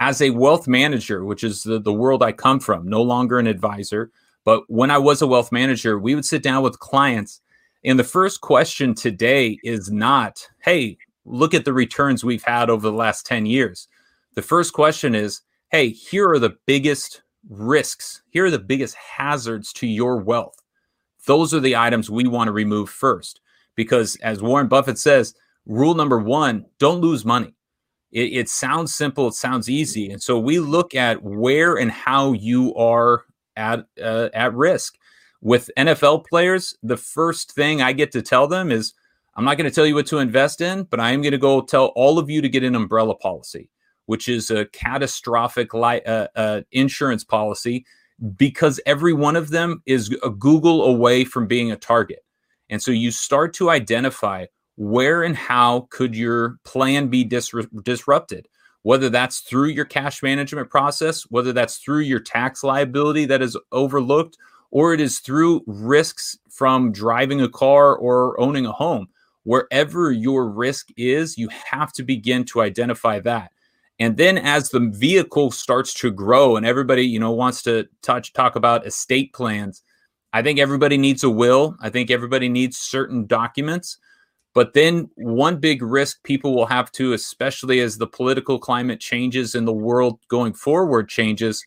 [0.00, 3.46] As a wealth manager, which is the, the world I come from, no longer an
[3.46, 4.10] advisor,
[4.44, 7.40] but when I was a wealth manager, we would sit down with clients.
[7.84, 12.88] And the first question today is not, hey, look at the returns we've had over
[12.88, 13.86] the last 10 years.
[14.34, 18.22] The first question is, hey, here are the biggest risks.
[18.30, 20.56] Here are the biggest hazards to your wealth.
[21.26, 23.40] Those are the items we want to remove first.
[23.74, 25.34] Because as Warren Buffett says,
[25.66, 27.54] rule number one don't lose money.
[28.10, 30.10] It, it sounds simple, it sounds easy.
[30.10, 33.24] And so we look at where and how you are
[33.56, 34.96] at, uh, at risk.
[35.40, 38.92] With NFL players, the first thing I get to tell them is
[39.34, 41.38] I'm not going to tell you what to invest in, but I am going to
[41.38, 43.68] go tell all of you to get an umbrella policy
[44.06, 47.84] which is a catastrophic li- uh, uh, insurance policy,
[48.36, 52.24] because every one of them is a Google away from being a target.
[52.70, 57.52] And so you start to identify where and how could your plan be dis-
[57.84, 58.48] disrupted
[58.84, 63.56] whether that's through your cash management process whether that's through your tax liability that is
[63.70, 64.36] overlooked
[64.70, 69.06] or it is through risks from driving a car or owning a home
[69.44, 73.51] wherever your risk is you have to begin to identify that
[74.02, 78.32] and then as the vehicle starts to grow and everybody, you know, wants to touch
[78.32, 79.80] talk about estate plans,
[80.32, 81.76] I think everybody needs a will.
[81.80, 83.98] I think everybody needs certain documents.
[84.54, 89.54] But then one big risk people will have to, especially as the political climate changes
[89.54, 91.64] and the world going forward changes,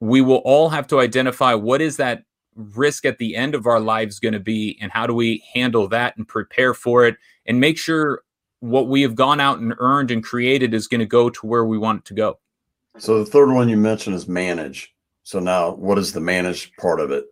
[0.00, 2.22] we will all have to identify what is that
[2.54, 5.86] risk at the end of our lives going to be and how do we handle
[5.88, 8.22] that and prepare for it and make sure
[8.60, 11.64] what we have gone out and earned and created is going to go to where
[11.64, 12.38] we want it to go.
[12.98, 14.94] So the third one you mentioned is manage.
[15.22, 17.24] So now what is the managed part of it?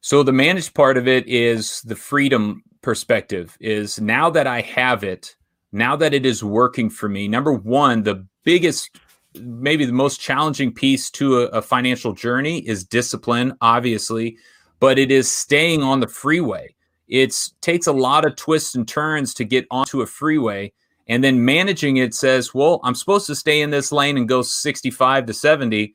[0.00, 5.04] So the managed part of it is the freedom perspective is now that I have
[5.04, 5.36] it,
[5.70, 7.28] now that it is working for me.
[7.28, 8.90] Number 1, the biggest
[9.34, 14.36] maybe the most challenging piece to a, a financial journey is discipline, obviously,
[14.78, 16.74] but it is staying on the freeway
[17.08, 20.72] it takes a lot of twists and turns to get onto a freeway
[21.08, 24.42] and then managing it says well i'm supposed to stay in this lane and go
[24.42, 25.94] 65 to 70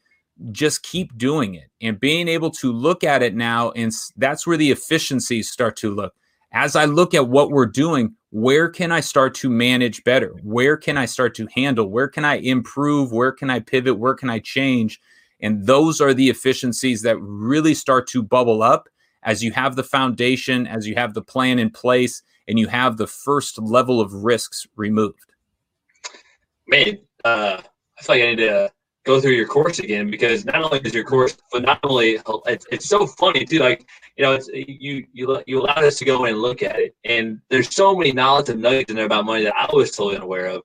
[0.51, 1.69] just keep doing it.
[1.81, 5.93] And being able to look at it now and that's where the efficiencies start to
[5.93, 6.13] look.
[6.53, 10.33] As i look at what we're doing where can i start to manage better?
[10.43, 11.89] Where can i start to handle?
[11.89, 13.11] Where can i improve?
[13.11, 13.97] Where can i pivot?
[13.97, 14.99] Where can i change?
[15.39, 18.89] And those are the efficiencies that really start to bubble up
[19.23, 22.97] as you have the foundation, as you have the plan in place, and you have
[22.97, 25.33] the first level of risks removed?
[26.67, 27.61] Man, uh,
[27.99, 28.71] I feel like I need to
[29.05, 33.07] go through your course again because not only is your course phenomenally, it's, it's so
[33.07, 33.59] funny too.
[33.59, 33.87] Like
[34.17, 36.95] you know, it's you you you allowed us to go in and look at it,
[37.05, 40.17] and there's so many knowledge and nuggets in there about money that I was totally
[40.17, 40.61] unaware of.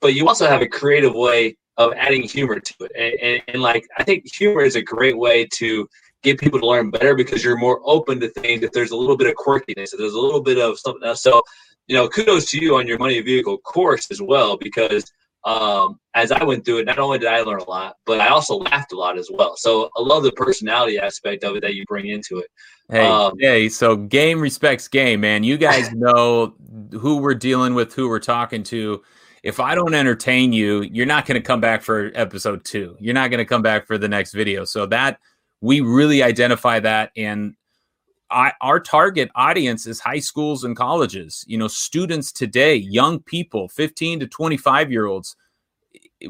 [0.00, 3.62] But you also have a creative way of adding humor to it, and, and, and
[3.62, 5.86] like I think humor is a great way to
[6.22, 9.16] get people to learn better because you're more open to things if there's a little
[9.16, 11.22] bit of quirkiness, if there's a little bit of something else.
[11.22, 11.42] So,
[11.86, 15.10] you know, kudos to you on your money vehicle course as well because
[15.44, 18.28] um, as I went through it, not only did I learn a lot, but I
[18.28, 19.56] also laughed a lot as well.
[19.56, 22.46] So I love the personality aspect of it that you bring into it.
[22.88, 25.42] Hey, um, hey, so game respects game, man.
[25.42, 26.54] You guys know
[26.92, 29.02] who we're dealing with, who we're talking to.
[29.42, 32.96] If I don't entertain you, you're not going to come back for episode two.
[33.00, 34.64] You're not going to come back for the next video.
[34.64, 35.18] So that
[35.62, 37.12] we really identify that.
[37.16, 37.54] And
[38.30, 41.44] I, our target audience is high schools and colleges.
[41.46, 45.36] You know students today young people 15 to 25 year olds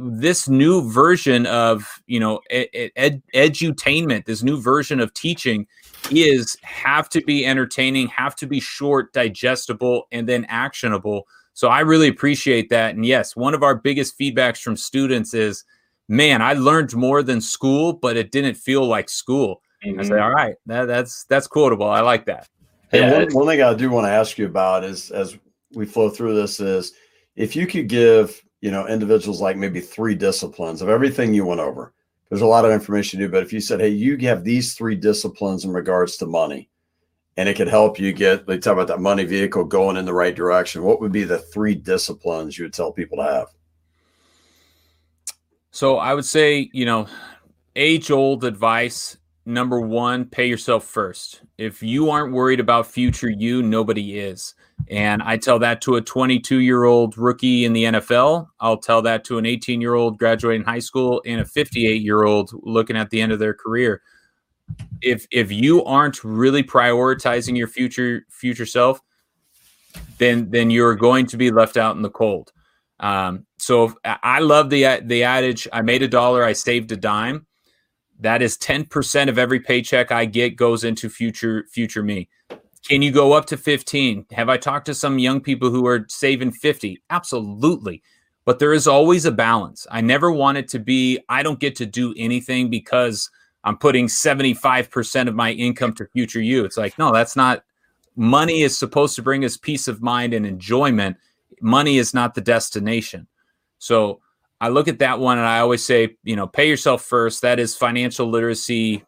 [0.01, 5.67] this new version of you know ed, edutainment this new version of teaching
[6.11, 11.27] is have to be entertaining have to be short digestible and then actionable.
[11.55, 12.95] So i really appreciate that.
[12.95, 15.65] And yes one of our biggest feedbacks from students is
[16.13, 19.63] man, I learned more than school, but it didn't feel like school.
[19.85, 20.01] Mm-hmm.
[20.01, 21.89] I say, all right, that, that's that's quotable.
[21.89, 22.49] I like that.
[22.91, 23.13] Hey, yeah.
[23.13, 25.37] one, one thing I do want to ask you about is as
[25.73, 26.93] we flow through this is
[27.35, 31.61] if you could give you know individuals like maybe three disciplines of everything you went
[31.61, 31.93] over.
[32.29, 34.73] There's a lot of information to do, but if you said, hey, you have these
[34.73, 36.71] three disciplines in regards to money,
[37.37, 40.15] and it could help you get they talk about that money vehicle going in the
[40.15, 40.83] right direction.
[40.83, 43.49] What would be the three disciplines you would tell people to have?
[45.73, 47.07] So I would say, you know,
[47.77, 49.17] age old advice
[49.47, 51.41] number one, pay yourself first.
[51.57, 54.55] If you aren't worried about future you, nobody is.
[54.89, 58.49] And I tell that to a 22 year old rookie in the NFL.
[58.61, 62.25] I'll tell that to an 18 year old graduating high school and a 58 year
[62.25, 64.03] old looking at the end of their career.
[65.01, 69.01] If if you aren't really prioritizing your future future self,
[70.19, 72.53] then then you're going to be left out in the cold.
[73.03, 77.47] Um, so I love the the adage: "I made a dollar, I saved a dime."
[78.21, 82.29] That is ten percent of every paycheck I get goes into future future me.
[82.89, 84.25] Can you go up to fifteen?
[84.31, 87.03] Have I talked to some young people who are saving fifty?
[87.11, 88.03] Absolutely,
[88.45, 89.87] but there is always a balance.
[89.91, 93.29] I never want it to be I don't get to do anything because
[93.65, 96.65] I'm putting seventy five percent of my income to future you.
[96.65, 97.65] It's like no, that's not.
[98.15, 101.17] Money is supposed to bring us peace of mind and enjoyment
[101.63, 103.27] money is not the destination.
[103.79, 104.21] So
[104.61, 107.43] I look at that one and I always say, you know, pay yourself first.
[107.43, 109.05] That is financial literacy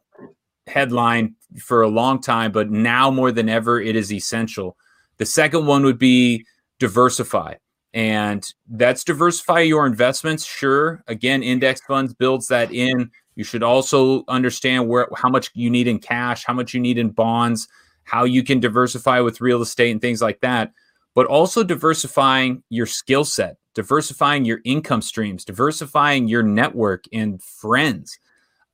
[0.66, 4.76] headline for a long time, but now more than ever, it is essential.
[5.18, 6.44] The second one would be
[6.78, 7.54] diversify.
[7.92, 10.44] And that's diversify your investments.
[10.44, 11.04] Sure.
[11.06, 13.10] Again, index funds builds that in.
[13.36, 16.98] You should also understand where how much you need in cash, how much you need
[16.98, 17.68] in bonds,
[18.02, 20.72] how you can diversify with real estate and things like that
[21.14, 28.18] but also diversifying your skill set, diversifying your income streams, diversifying your network and friends.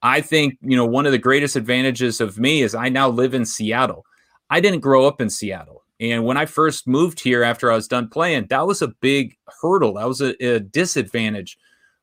[0.03, 3.35] I think, you know, one of the greatest advantages of me is I now live
[3.35, 4.05] in Seattle.
[4.49, 5.85] I didn't grow up in Seattle.
[6.01, 9.37] And when I first moved here after I was done playing, that was a big
[9.61, 9.95] hurdle.
[9.95, 11.59] That was a, a disadvantage.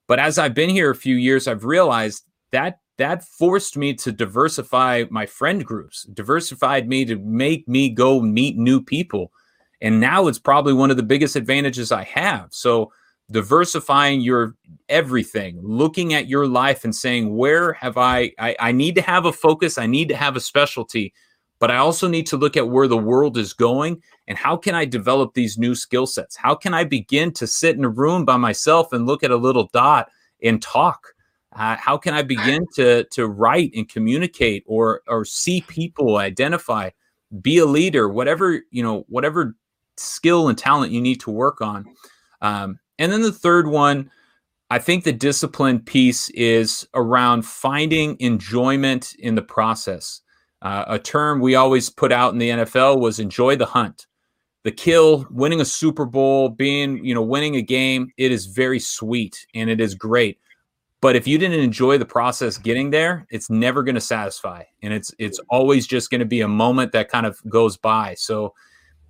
[0.08, 4.12] But as I've been here a few years, I've realized that that forced me to
[4.12, 9.32] diversify my friend groups, diversified me to make me go meet new people
[9.82, 12.48] and now it's probably one of the biggest advantages I have.
[12.52, 12.92] So
[13.30, 14.56] diversifying your
[14.90, 19.26] everything, looking at your life and saying, where have I, I, I need to have
[19.26, 21.14] a focus, I need to have a specialty,
[21.60, 24.76] but I also need to look at where the world is going and how can
[24.76, 26.36] I develop these new skill sets?
[26.36, 29.38] How can I begin to sit in a room by myself and look at a
[29.38, 30.10] little dot
[30.42, 31.14] and talk?
[31.56, 36.92] Uh, how can I begin to to write and communicate or or see people, identify,
[37.42, 39.56] be a leader, whatever you know, whatever
[40.00, 41.86] skill and talent you need to work on.
[42.42, 44.10] Um, and then the third one,
[44.70, 50.22] I think the discipline piece is around finding enjoyment in the process.
[50.62, 54.08] Uh, a term we always put out in the NFL was enjoy the hunt.
[54.64, 58.80] The kill, winning a Super Bowl, being, you know, winning a game, it is very
[58.80, 60.40] sweet and it is great.
[61.00, 64.64] But if you didn't enjoy the process getting there, it's never going to satisfy.
[64.82, 68.16] And it's it's always just going to be a moment that kind of goes by.
[68.16, 68.54] So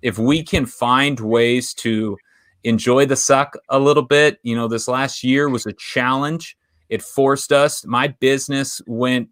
[0.02, 2.16] if we can find ways to
[2.64, 6.56] enjoy the suck a little bit, you know, this last year was a challenge.
[6.88, 7.84] It forced us.
[7.84, 9.28] My business went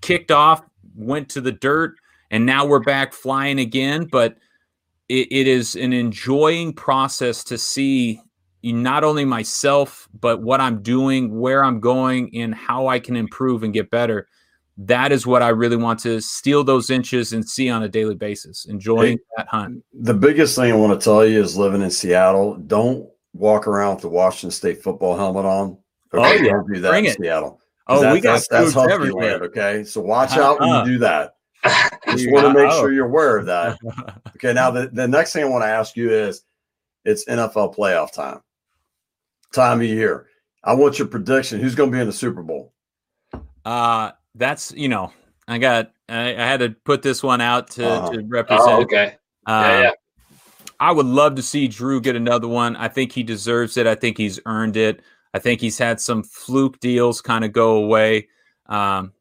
[0.00, 0.62] kicked off,
[0.94, 1.94] went to the dirt,
[2.30, 4.06] and now we're back flying again.
[4.10, 4.36] But
[5.08, 8.20] it, it is an enjoying process to see
[8.62, 13.62] not only myself, but what I'm doing, where I'm going, and how I can improve
[13.62, 14.28] and get better.
[14.82, 18.14] That is what I really want to steal those inches and see on a daily
[18.14, 19.84] basis, enjoying hey, that hunt.
[19.92, 23.96] The biggest thing I want to tell you is living in Seattle, don't walk around
[23.96, 25.76] with the Washington State football helmet on.
[26.14, 26.38] Okay?
[26.38, 26.52] Oh, yeah.
[26.52, 27.18] Don't do that Bring in it.
[27.18, 27.60] Seattle.
[27.88, 29.84] Oh, that, we got that's, that's Husky land, okay?
[29.84, 31.34] So watch out when you do that.
[32.06, 33.78] Just want to make sure you're aware of that.
[34.36, 36.44] Okay, now the, the next thing I want to ask you is
[37.04, 38.40] it's NFL playoff time.
[39.52, 40.28] Time of year.
[40.64, 41.60] I want your prediction.
[41.60, 42.72] Who's going to be in the Super Bowl?
[43.62, 45.12] Uh that's you know,
[45.48, 48.12] I got I, I had to put this one out to, uh-huh.
[48.12, 48.68] to represent.
[48.68, 49.16] Oh, okay.
[49.46, 49.90] Uh, yeah, yeah.
[50.78, 52.74] I would love to see Drew get another one.
[52.76, 53.86] I think he deserves it.
[53.86, 55.02] I think he's earned it.
[55.34, 58.28] I think he's had some fluke deals kind of go away.
[58.66, 59.12] Um,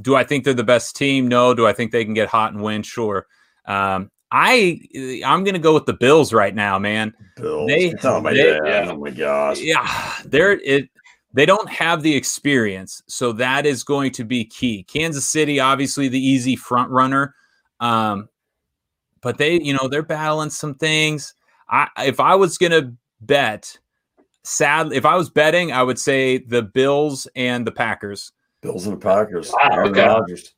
[0.00, 1.28] do I think they're the best team?
[1.28, 1.54] No.
[1.54, 2.82] Do I think they can get hot and win?
[2.82, 3.26] Sure.
[3.66, 4.80] Um, I
[5.24, 7.12] I'm gonna go with the Bills right now, man.
[7.36, 7.68] Bills.
[7.68, 8.90] They, oh my, they, yeah.
[8.90, 9.60] oh my gosh.
[9.60, 10.88] Yeah, they're it.
[11.32, 14.82] They don't have the experience, so that is going to be key.
[14.82, 17.34] Kansas City, obviously, the easy front runner,
[17.78, 18.28] um,
[19.20, 21.34] but they, you know, they're battling some things.
[21.68, 23.78] I if I was gonna bet,
[24.42, 24.92] sad.
[24.92, 28.32] If I was betting, I would say the Bills and the Packers.
[28.60, 29.52] Bills and the Packers.
[29.52, 30.06] Wow, okay.
[30.06, 30.52] Rodgers.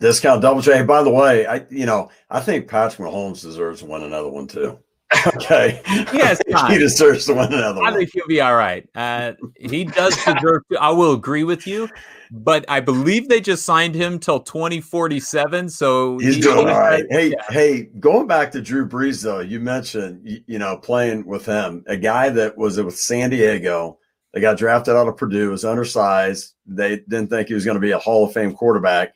[0.00, 0.82] Discount double J.
[0.82, 4.46] By the way, I you know I think Patrick Mahomes deserves to win another one
[4.46, 4.78] too.
[5.26, 5.80] Okay.
[6.12, 7.94] Yes, he deserves to win another I one.
[7.94, 8.88] I think he'll be all right.
[8.94, 10.78] Uh, he does deserve to.
[10.80, 11.88] I will agree with you,
[12.30, 15.68] but I believe they just signed him till 2047.
[15.68, 17.04] So he's, doing all right.
[17.10, 17.44] Hey, yeah.
[17.48, 21.84] hey, going back to Drew Brees though, you mentioned you, you know playing with him,
[21.86, 23.98] a guy that was with San Diego.
[24.32, 26.54] They got drafted out of Purdue, was undersized.
[26.66, 29.14] They didn't think he was going to be a Hall of Fame quarterback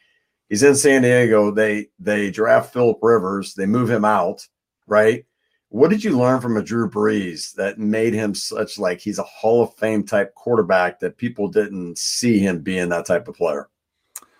[0.51, 1.53] He's in San Diego.
[1.53, 3.55] They they draft Philip Rivers.
[3.55, 4.47] They move him out,
[4.87, 5.25] right?
[5.71, 9.25] What did you learn from a Drew Brees that made him such like he's a
[9.25, 13.69] Hall of Fame type quarterback that people didn't see him being that type of player?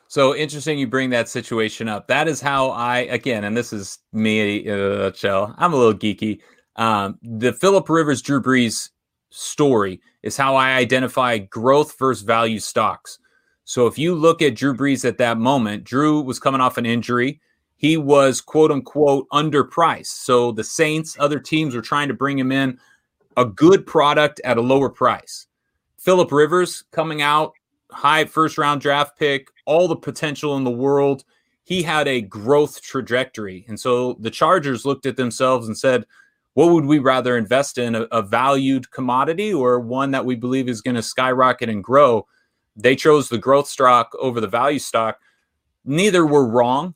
[0.09, 2.09] So interesting you bring that situation up.
[2.09, 5.55] That is how I again, and this is me, uh, Chell.
[5.57, 6.41] I'm a little geeky.
[6.75, 8.91] Um, the Philip Rivers Drew Brees
[9.31, 13.21] story is how I identify growth versus value stocks.
[13.63, 16.87] So if you look at Drew Brees at that moment, Drew was coming off an
[16.87, 17.41] injury.
[17.81, 20.09] He was quote unquote underpriced.
[20.09, 22.79] So the Saints, other teams were trying to bring him in
[23.39, 25.47] a good product at a lower price.
[25.97, 27.55] Philip Rivers coming out,
[27.91, 31.25] high first round draft pick, all the potential in the world.
[31.65, 33.65] He had a growth trajectory.
[33.67, 36.05] And so the Chargers looked at themselves and said,
[36.53, 40.69] what would we rather invest in a, a valued commodity or one that we believe
[40.69, 42.27] is going to skyrocket and grow?
[42.77, 45.19] They chose the growth stock over the value stock.
[45.87, 46.95] Neither were wrong.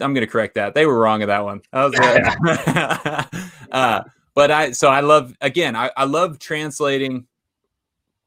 [0.00, 0.74] I'm going to correct that.
[0.74, 1.60] They were wrong in that one.
[1.72, 3.28] That
[3.72, 4.02] uh,
[4.34, 7.26] but I, so I love, again, I, I love translating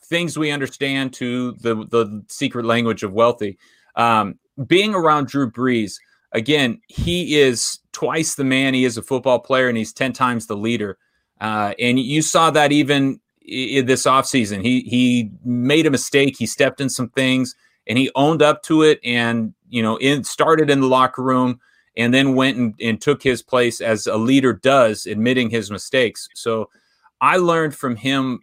[0.06, 3.58] things we understand to the, the secret language of wealthy.
[3.96, 5.96] Um, being around Drew Brees,
[6.32, 10.48] again, he is twice the man he is a football player, and he's 10 times
[10.48, 10.98] the leader.
[11.42, 14.62] Uh, and you saw that even in this offseason.
[14.62, 16.36] He he made a mistake.
[16.38, 17.56] He stepped in some things
[17.88, 21.60] and he owned up to it and you know in started in the locker room
[21.96, 26.28] and then went and, and took his place as a leader does, admitting his mistakes.
[26.34, 26.70] So
[27.22, 28.40] I learned from him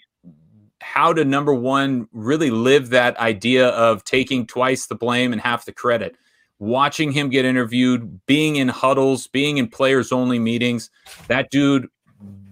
[0.80, 5.64] how to number one really live that idea of taking twice the blame and half
[5.64, 6.16] the credit
[6.59, 10.91] watching him get interviewed being in huddles being in players only meetings
[11.26, 11.86] that dude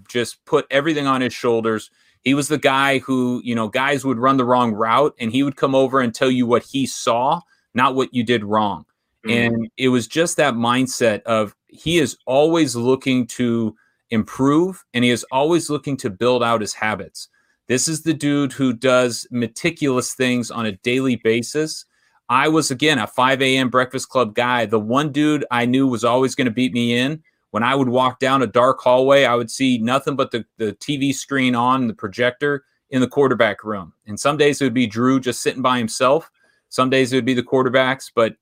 [0.09, 1.91] just put everything on his shoulders
[2.23, 5.43] he was the guy who, you know, guys would run the wrong route and he
[5.43, 7.41] would come over and tell you what he saw,
[7.75, 8.85] not what you did wrong.
[9.27, 9.55] Mm-hmm.
[9.55, 13.77] And it was just that mindset of he is always looking to
[14.11, 17.29] improve and he is always looking to build out his habits.
[17.67, 21.85] This is the dude who does meticulous things on a daily basis.
[22.31, 23.69] I was, again, a 5 a.m.
[23.69, 24.67] breakfast club guy.
[24.67, 27.89] The one dude I knew was always going to beat me in when I would
[27.89, 31.87] walk down a dark hallway, I would see nothing but the, the TV screen on,
[31.87, 33.93] the projector in the quarterback room.
[34.07, 36.31] And some days it would be Drew just sitting by himself.
[36.69, 38.37] Some days it would be the quarterbacks, but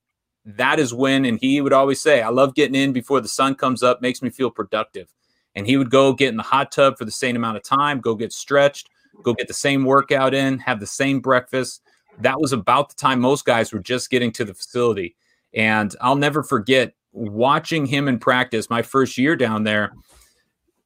[0.45, 3.55] that is when, and he would always say, I love getting in before the sun
[3.55, 5.13] comes up, makes me feel productive.
[5.55, 8.01] And he would go get in the hot tub for the same amount of time,
[8.01, 8.89] go get stretched,
[9.23, 11.83] go get the same workout in, have the same breakfast.
[12.21, 15.17] That was about the time most guys were just getting to the facility.
[15.55, 19.93] And I'll never forget watching him in practice my first year down there,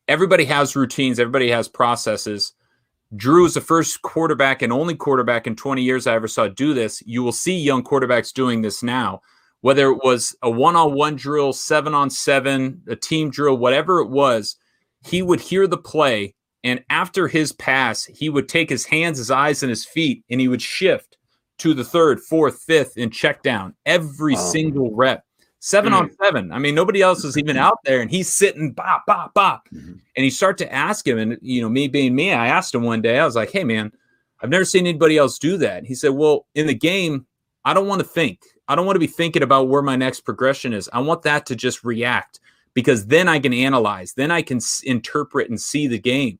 [0.08, 2.52] everybody has routines, everybody has processes.
[3.16, 6.72] Drew is the first quarterback and only quarterback in 20 years I ever saw do
[6.74, 7.02] this.
[7.04, 9.20] You will see young quarterbacks doing this now,
[9.62, 14.00] whether it was a one on one drill, seven on seven, a team drill, whatever
[14.00, 14.56] it was.
[15.04, 19.30] He would hear the play And after his pass, he would take his hands, his
[19.30, 21.16] eyes, and his feet, and he would shift
[21.58, 24.40] to the third, fourth, fifth, and check down every wow.
[24.40, 25.24] single rep.
[25.60, 26.02] 7 mm-hmm.
[26.02, 26.52] on seven.
[26.52, 29.68] I mean, nobody else is even out there, and he's sitting bop, bop, bop.
[29.68, 29.92] Mm-hmm.
[30.16, 32.82] And you start to ask him, and you know, me being me, I asked him
[32.82, 33.92] one day, I was like, Hey man,
[34.40, 35.84] I've never seen anybody else do that.
[35.84, 37.26] He said, Well, in the game,
[37.64, 38.40] I don't want to think.
[38.68, 40.88] I don't want to be thinking about where my next progression is.
[40.92, 42.40] I want that to just react
[42.72, 46.38] because then I can analyze, then I can s- interpret and see the game.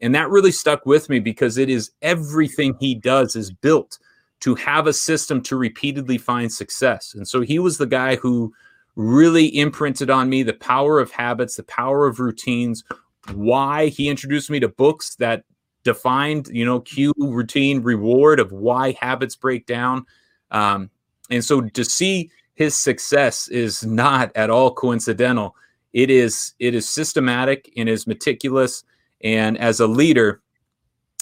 [0.00, 3.98] And that really stuck with me because it is everything he does is built
[4.44, 7.14] to have a system to repeatedly find success.
[7.14, 8.52] And so he was the guy who
[8.94, 12.84] really imprinted on me the power of habits, the power of routines,
[13.32, 15.44] why he introduced me to books that
[15.82, 20.04] defined, you know, cue, routine, reward of why habits break down.
[20.50, 20.90] Um,
[21.30, 25.56] and so to see his success is not at all coincidental.
[25.94, 28.84] It is it is systematic and is meticulous.
[29.22, 30.42] And as a leader,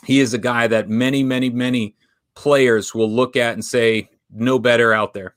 [0.05, 1.95] he is a guy that many, many, many
[2.35, 5.35] players will look at and say, no better out there.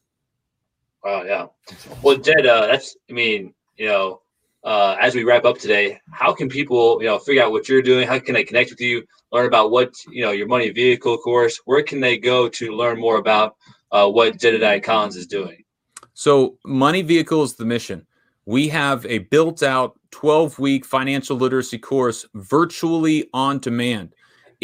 [1.03, 1.47] Wow, yeah.
[2.01, 4.21] Well, Jed, uh, that's, I mean, you know,
[4.63, 7.83] uh, as we wrap up today, how can people, you know, figure out what you're
[7.83, 8.07] doing?
[8.07, 11.59] How can they connect with you, learn about what, you know, your money vehicle course?
[11.65, 13.55] Where can they go to learn more about
[13.91, 15.63] uh, what Jedidiah Collins is doing?
[16.15, 18.07] So, Money Vehicle is the mission.
[18.45, 24.14] We have a built out 12 week financial literacy course virtually on demand.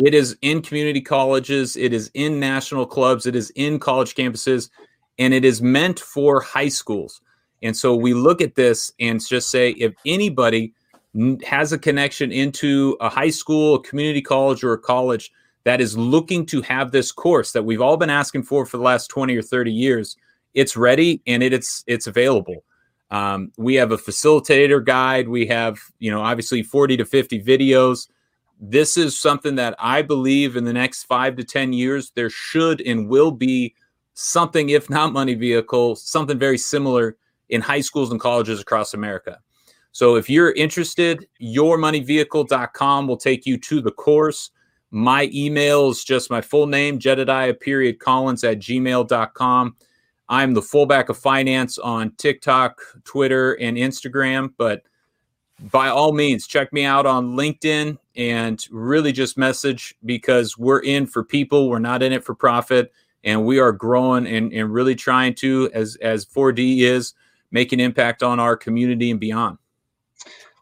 [0.03, 4.69] It is in community colleges, it is in national clubs, it is in college campuses,
[5.19, 7.21] and it is meant for high schools.
[7.61, 10.73] And so we look at this and just say if anybody
[11.45, 15.31] has a connection into a high school, a community college, or a college
[15.65, 18.83] that is looking to have this course that we've all been asking for for the
[18.83, 20.17] last 20 or 30 years,
[20.55, 22.63] it's ready and it, it's it's available.
[23.11, 25.27] Um, we have a facilitator guide.
[25.27, 28.07] We have, you know, obviously 40 to 50 videos
[28.61, 32.79] this is something that I believe in the next five to 10 years, there should
[32.81, 33.73] and will be
[34.13, 37.17] something, if not money vehicle, something very similar
[37.49, 39.39] in high schools and colleges across America.
[39.93, 44.51] So if you're interested, yourmoneyvehicle.com will take you to the course.
[44.91, 49.75] My email is just my full name, Jedidiah period Collins at gmail.com.
[50.29, 54.83] I'm the fullback of finance on TikTok, Twitter, and Instagram, but
[55.71, 61.05] by all means, check me out on LinkedIn and really just message because we're in
[61.05, 61.69] for people.
[61.69, 62.91] We're not in it for profit.
[63.23, 67.13] And we are growing and, and really trying to, as, as 4D is,
[67.51, 69.57] make an impact on our community and beyond.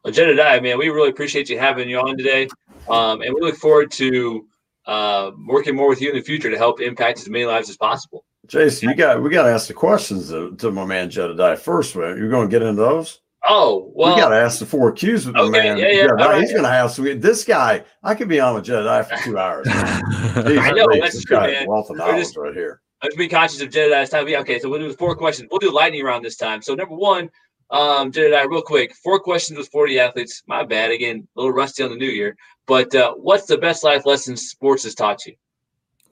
[0.04, 2.48] Well, Jedidiah, man, we really appreciate you having you on today.
[2.90, 4.48] Um, and we look forward to
[4.86, 7.78] uh, working more with you in the future to help impact as many lives as
[7.78, 8.26] possible.
[8.48, 11.94] Jason, you got we got to ask the questions to, to my man Jedidiah first.
[11.94, 13.20] You're going to get into those.
[13.48, 15.78] Oh well, we got to ask the four Qs with the man.
[15.78, 16.06] Yeah, yeah.
[16.06, 16.42] Right.
[16.42, 17.20] He's going to have some.
[17.20, 19.68] This guy, I could be on with Jedidiah for two hours.
[19.72, 21.68] I know that's this true, man.
[21.68, 22.82] Wealth of knowledge just, right here.
[23.02, 24.28] Let's be conscious of Jedidiah's time.
[24.28, 25.48] Yeah, okay, so we'll do the four questions.
[25.52, 26.62] We'll do lightning round this time.
[26.62, 27.30] So number one,
[27.72, 30.44] um, Jedidiah, real quick, four questions with 40 athletes.
[30.46, 30.92] My bad.
[30.92, 32.36] Again, a little rusty on the new year.
[32.68, 35.36] But uh, what's the best life lesson sports has taught you?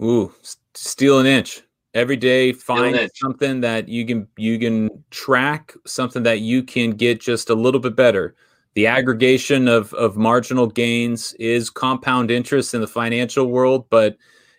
[0.01, 0.33] Ooh,
[0.73, 1.61] steal an inch
[1.97, 7.19] every day find something that you can you can track something that you can get
[7.19, 8.35] just a little bit better.
[8.75, 14.15] The aggregation of of marginal gains is compound interest in the financial world but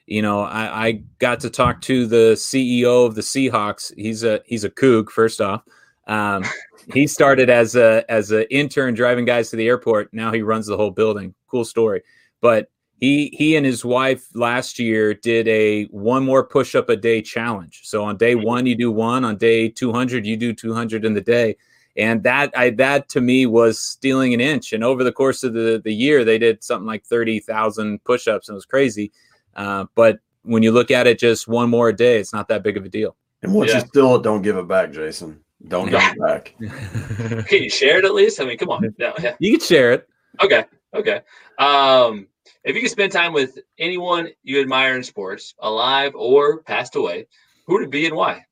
[0.06, 3.92] you know I, I got to talk to the ceo of the seahawks.
[3.96, 5.62] He's a he's a kook first off.
[6.08, 6.44] Um,
[6.92, 10.12] he started as a as an intern driving guys to the airport.
[10.12, 11.34] Now he runs the whole building.
[11.46, 12.02] Cool story.
[12.40, 12.68] But
[12.98, 17.22] he he and his wife last year did a one more push up a day
[17.22, 17.82] challenge.
[17.84, 21.20] So on day one you do one, on day 200 you do 200 in the
[21.20, 21.56] day.
[21.96, 24.72] And that I that to me was stealing an inch.
[24.72, 28.48] And over the course of the, the year, they did something like 30,000 push ups
[28.48, 29.12] and it was crazy.
[29.54, 32.62] Uh, but when you look at it just one more a day, it's not that
[32.62, 33.16] big of a deal.
[33.42, 33.80] And once yeah.
[33.80, 35.40] you steal it, don't give it back, Jason.
[35.66, 36.54] Don't give it back.
[37.48, 38.40] can you share it at least?
[38.40, 38.94] I mean, come on.
[38.98, 39.34] No, yeah.
[39.38, 40.08] You can share it.
[40.42, 40.64] Okay.
[40.94, 41.20] Okay.
[41.58, 42.28] Um,
[42.64, 47.26] if you could spend time with anyone you admire in sports, alive or passed away,
[47.66, 48.44] who would it be and why?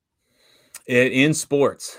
[0.87, 1.97] In sports.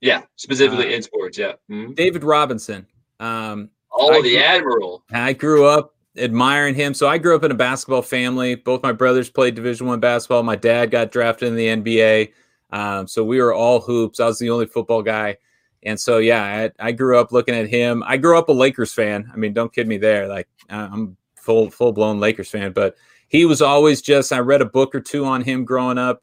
[0.00, 1.38] Yeah, specifically uh, in sports.
[1.38, 1.52] Yeah.
[1.70, 1.92] Mm-hmm.
[1.92, 2.86] David Robinson.
[3.20, 5.04] Um, oh, I the grew, Admiral.
[5.12, 6.94] I grew up admiring him.
[6.94, 8.54] So I grew up in a basketball family.
[8.54, 10.42] Both my brothers played Division One basketball.
[10.42, 12.32] My dad got drafted in the NBA.
[12.70, 14.18] Um, so we were all hoops.
[14.20, 15.36] I was the only football guy.
[15.84, 18.04] And so, yeah, I, I, grew up looking at him.
[18.06, 19.28] I grew up a Lakers fan.
[19.32, 20.28] I mean, don't kid me there.
[20.28, 22.96] Like I'm full full blown Lakers fan, but
[23.28, 24.32] he was always just.
[24.32, 26.22] I read a book or two on him growing up.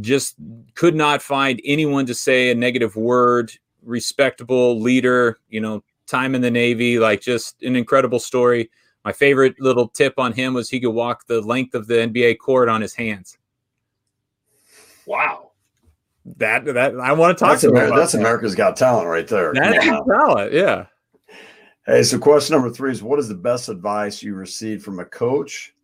[0.00, 0.36] Just
[0.74, 3.52] could not find anyone to say a negative word.
[3.84, 8.70] Respectable leader, you know, time in the Navy, like just an incredible story.
[9.04, 12.38] My favorite little tip on him was he could walk the length of the NBA
[12.38, 13.38] court on his hands.
[15.06, 15.51] Wow.
[16.24, 18.20] That that I want to talk that's to America, That's that.
[18.20, 19.52] America's Got Talent right there.
[19.54, 20.00] That's Yeah.
[20.08, 20.86] talent, yeah.
[21.86, 25.04] Hey, so question number three is: What is the best advice you received from a
[25.04, 25.74] coach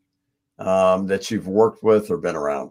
[0.60, 2.70] um, that you've worked with or been around?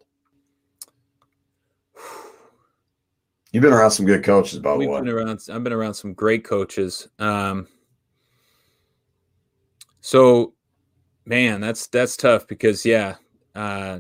[3.51, 5.01] You've been around some good coaches, by the way.
[5.01, 5.41] been around.
[5.51, 7.07] I've been around some great coaches.
[7.19, 7.67] Um,
[9.99, 10.53] so,
[11.25, 13.15] man, that's that's tough because yeah,
[13.57, 13.99] uh,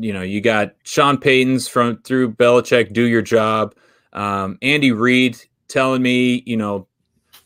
[0.00, 3.74] you know, you got Sean Payton's from through Belichick, do your job.
[4.14, 5.36] Um, Andy Reid
[5.68, 6.88] telling me, you know,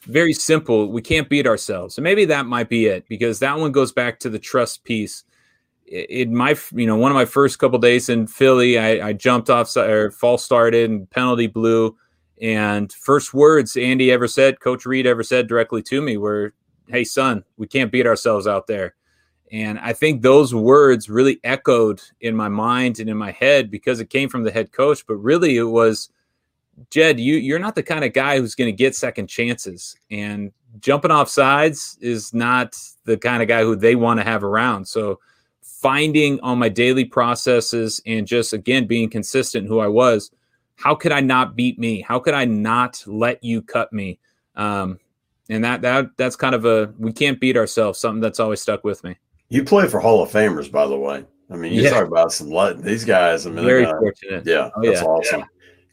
[0.03, 0.93] very simple.
[0.93, 4.21] We can't beat ourselves, and maybe that might be it because that one goes back
[4.21, 5.25] to the trust piece.
[5.87, 9.51] In my, you know, one of my first couple days in Philly, I, I jumped
[9.51, 11.97] off or false started and penalty blew.
[12.41, 16.55] And first words Andy ever said, Coach Reid ever said directly to me were,
[16.87, 18.95] Hey, son, we can't beat ourselves out there.
[19.51, 24.01] And I think those words really echoed in my mind and in my head because
[24.01, 25.05] it came from the head coach.
[25.07, 26.11] But really, it was,
[26.91, 29.97] Jed, you, you're not the kind of guy who's going to get second chances.
[30.11, 34.45] And jumping off sides is not the kind of guy who they want to have
[34.45, 34.87] around.
[34.87, 35.19] So,
[35.63, 40.31] finding on my daily processes and just again being consistent who I was
[40.81, 42.01] how could I not beat me?
[42.01, 44.19] How could I not let you cut me?
[44.57, 44.99] Um,
[45.51, 47.99] and that that that's kind of a we can't beat ourselves.
[47.99, 49.17] Something that's always stuck with me.
[49.51, 51.25] You play for Hall of Famers, by the way.
[51.51, 51.91] I mean, you Yeah.
[51.91, 53.47] talk about some let these guys.
[53.47, 54.47] I mean, Very they're gonna- fortunate.
[54.47, 55.07] yeah, Oh, that's yeah.
[55.07, 55.45] awesome.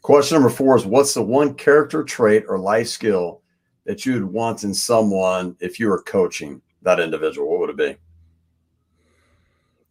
[0.02, 3.42] Question number four is: What's the one character trait or life skill
[3.84, 7.50] that you would want in someone if you were coaching that individual?
[7.50, 7.96] What would it be?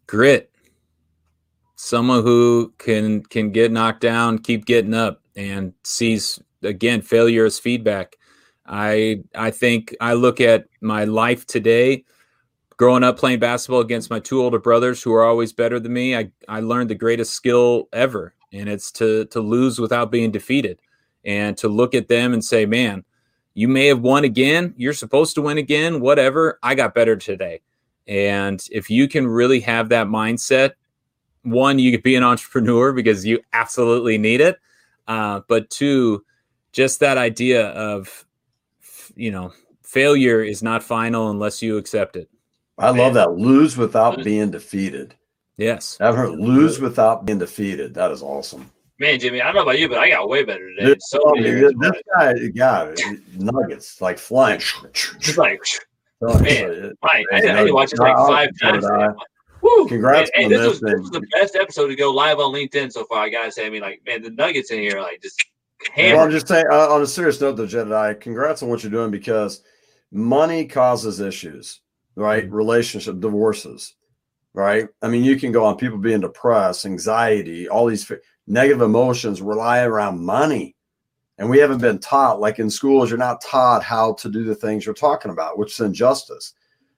[0.07, 0.49] Grit.
[1.76, 7.59] Someone who can can get knocked down, keep getting up, and sees again failure as
[7.59, 8.15] feedback.
[8.65, 12.05] I I think I look at my life today
[12.78, 16.16] growing up playing basketball against my two older brothers who are always better than me
[16.16, 20.80] i i learned the greatest skill ever and it's to to lose without being defeated
[21.26, 23.04] and to look at them and say man
[23.54, 24.76] you may have won again.
[24.78, 26.00] You're supposed to win again.
[26.00, 26.60] Whatever.
[26.62, 27.62] I got better today.
[28.08, 30.74] And if you can really have that mindset
[31.48, 34.60] one you could be an entrepreneur because you absolutely need it
[35.08, 36.24] uh, but two
[36.74, 38.26] just that idea of
[39.16, 39.54] you know
[39.84, 42.30] failure is not final unless you accept it
[42.78, 42.98] I Man.
[43.02, 43.32] love that.
[43.34, 45.16] Lose without being defeated.
[45.58, 47.94] yes I've heard lose without being defeated.
[47.96, 48.72] That is awesome.
[49.00, 50.94] Man, Jimmy, I don't know about you, but I got way better today.
[50.96, 52.98] This, So many man, this guy, got
[53.38, 54.60] nuggets like flying.
[54.60, 55.62] Just like,
[56.20, 58.84] Man, I, I, I need to watch this like five times.
[58.84, 59.10] did
[59.62, 62.12] Woo, Congrats man, on hey, this, this was, this was the best episode to go
[62.12, 63.20] live on LinkedIn so far.
[63.20, 65.44] I gotta say, I mean, like, man, the nuggets in here, like, just
[65.96, 68.92] Well, I'm just saying, uh, on a serious note, though, Jedidiah, congrats on what you're
[68.92, 69.62] doing because
[70.12, 71.82] money causes issues,
[72.18, 72.43] right?
[72.43, 72.53] Mm-hmm.
[72.53, 73.95] Relationship, divorces,
[74.53, 74.88] right?
[75.01, 79.41] I mean, you can go on people being depressed, anxiety, all these f- negative emotions
[79.41, 80.76] rely around money.
[81.38, 84.55] And we haven't been taught, like in schools, you're not taught how to do the
[84.55, 86.53] things you're talking about, which is injustice.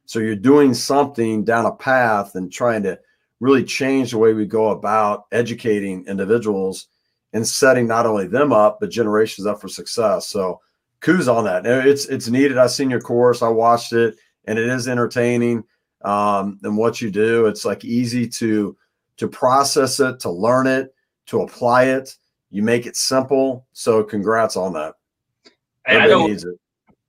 [0.05, 2.97] So you're doing something down a path and trying to
[3.41, 6.88] really change the way we go about educating individuals
[7.34, 10.28] and setting not only them up but generations up for success.
[10.28, 10.61] So
[11.01, 11.65] kudos on that.
[11.65, 12.57] It's it's needed.
[12.57, 13.41] I've seen your course.
[13.41, 14.15] I watched it,
[14.50, 15.64] and it is entertaining.
[16.04, 18.76] Um, and what you do, it's like easy to
[19.18, 20.93] to process it, to learn it,
[21.28, 22.18] to apply it.
[22.50, 23.68] You make it simple.
[23.74, 24.95] So congrats on that.
[25.86, 26.60] Hey, I Everybody know, needs it.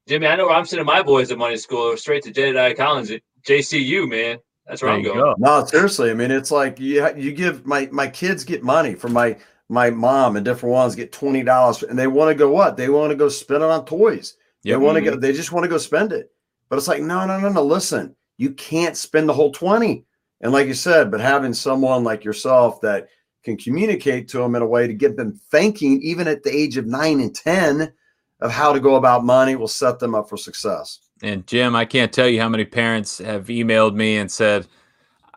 [0.07, 3.11] Jimmy, I know where I'm sending my boys at money school straight to Jedidiah Collins
[3.11, 4.39] at JCU, man.
[4.67, 5.19] That's where there I'm going.
[5.19, 6.11] go No, seriously.
[6.11, 9.39] I mean, it's like you you give my my kids get money from my
[9.71, 12.77] my mom and different ones get twenty dollars, and they want to go what?
[12.77, 14.37] They want to go spend it on toys.
[14.63, 14.81] They Yep.
[14.81, 15.17] want to go.
[15.17, 16.31] They just want to go spend it.
[16.71, 17.63] But it's like, no, no, no, no.
[17.63, 20.07] Listen, you can't spend the whole twenty.
[20.41, 23.09] And like you said, but having someone like yourself that
[23.45, 26.79] can communicate to them in a way to get them thinking, even at the age
[26.79, 27.93] of nine and ten,
[28.41, 31.01] of how to go about money will set them up for success.
[31.23, 34.67] And Jim, I can't tell you how many parents have emailed me and said,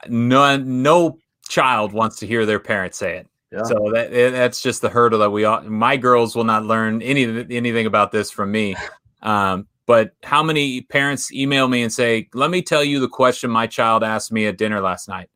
[0.08, 1.18] "No, no
[1.50, 3.64] child wants to hear their parents say it." Yeah.
[3.64, 5.62] So that that's just the hurdle that we all.
[5.64, 8.76] My girls will not learn any anything about this from me.
[9.22, 13.50] Um, but how many parents email me and say, "Let me tell you the question
[13.50, 15.30] my child asked me at dinner last night,"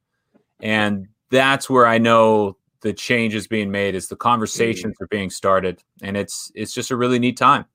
[0.60, 3.96] and that's where I know the change is being made.
[3.96, 7.66] Is the conversations are being started, and it's it's just a really neat time.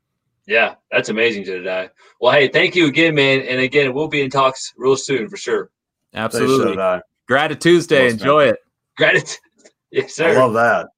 [0.47, 1.91] Yeah, that's amazing, Jedidiah.
[2.21, 3.43] Well, hey, thank you again, man.
[3.43, 5.71] And again, we'll be in talks real soon for sure.
[6.15, 6.77] Absolutely.
[6.77, 7.01] Jedidiah.
[7.29, 8.05] Gratitude Tuesday.
[8.05, 8.57] Most Enjoy it.
[8.97, 9.39] Gratitude.
[9.91, 10.89] yes, sir I love that.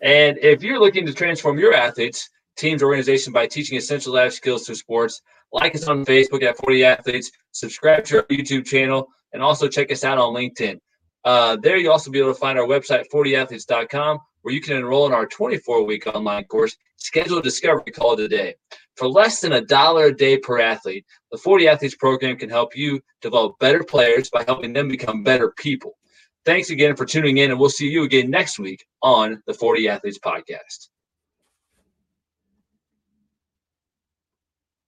[0.00, 4.66] And if you're looking to transform your athletes, teams, organization by teaching essential life skills
[4.66, 5.22] through sports.
[5.52, 7.30] Like us on Facebook at 40 Athletes.
[7.52, 10.78] Subscribe to our YouTube channel and also check us out on LinkedIn.
[11.24, 15.06] Uh, there you'll also be able to find our website, 40athletes.com, where you can enroll
[15.06, 18.54] in our 24 week online course, Schedule a Discovery Call today.
[18.96, 22.76] For less than a dollar a day per athlete, the 40 Athletes program can help
[22.76, 25.96] you develop better players by helping them become better people.
[26.44, 29.88] Thanks again for tuning in, and we'll see you again next week on the 40
[29.88, 30.88] Athletes Podcast.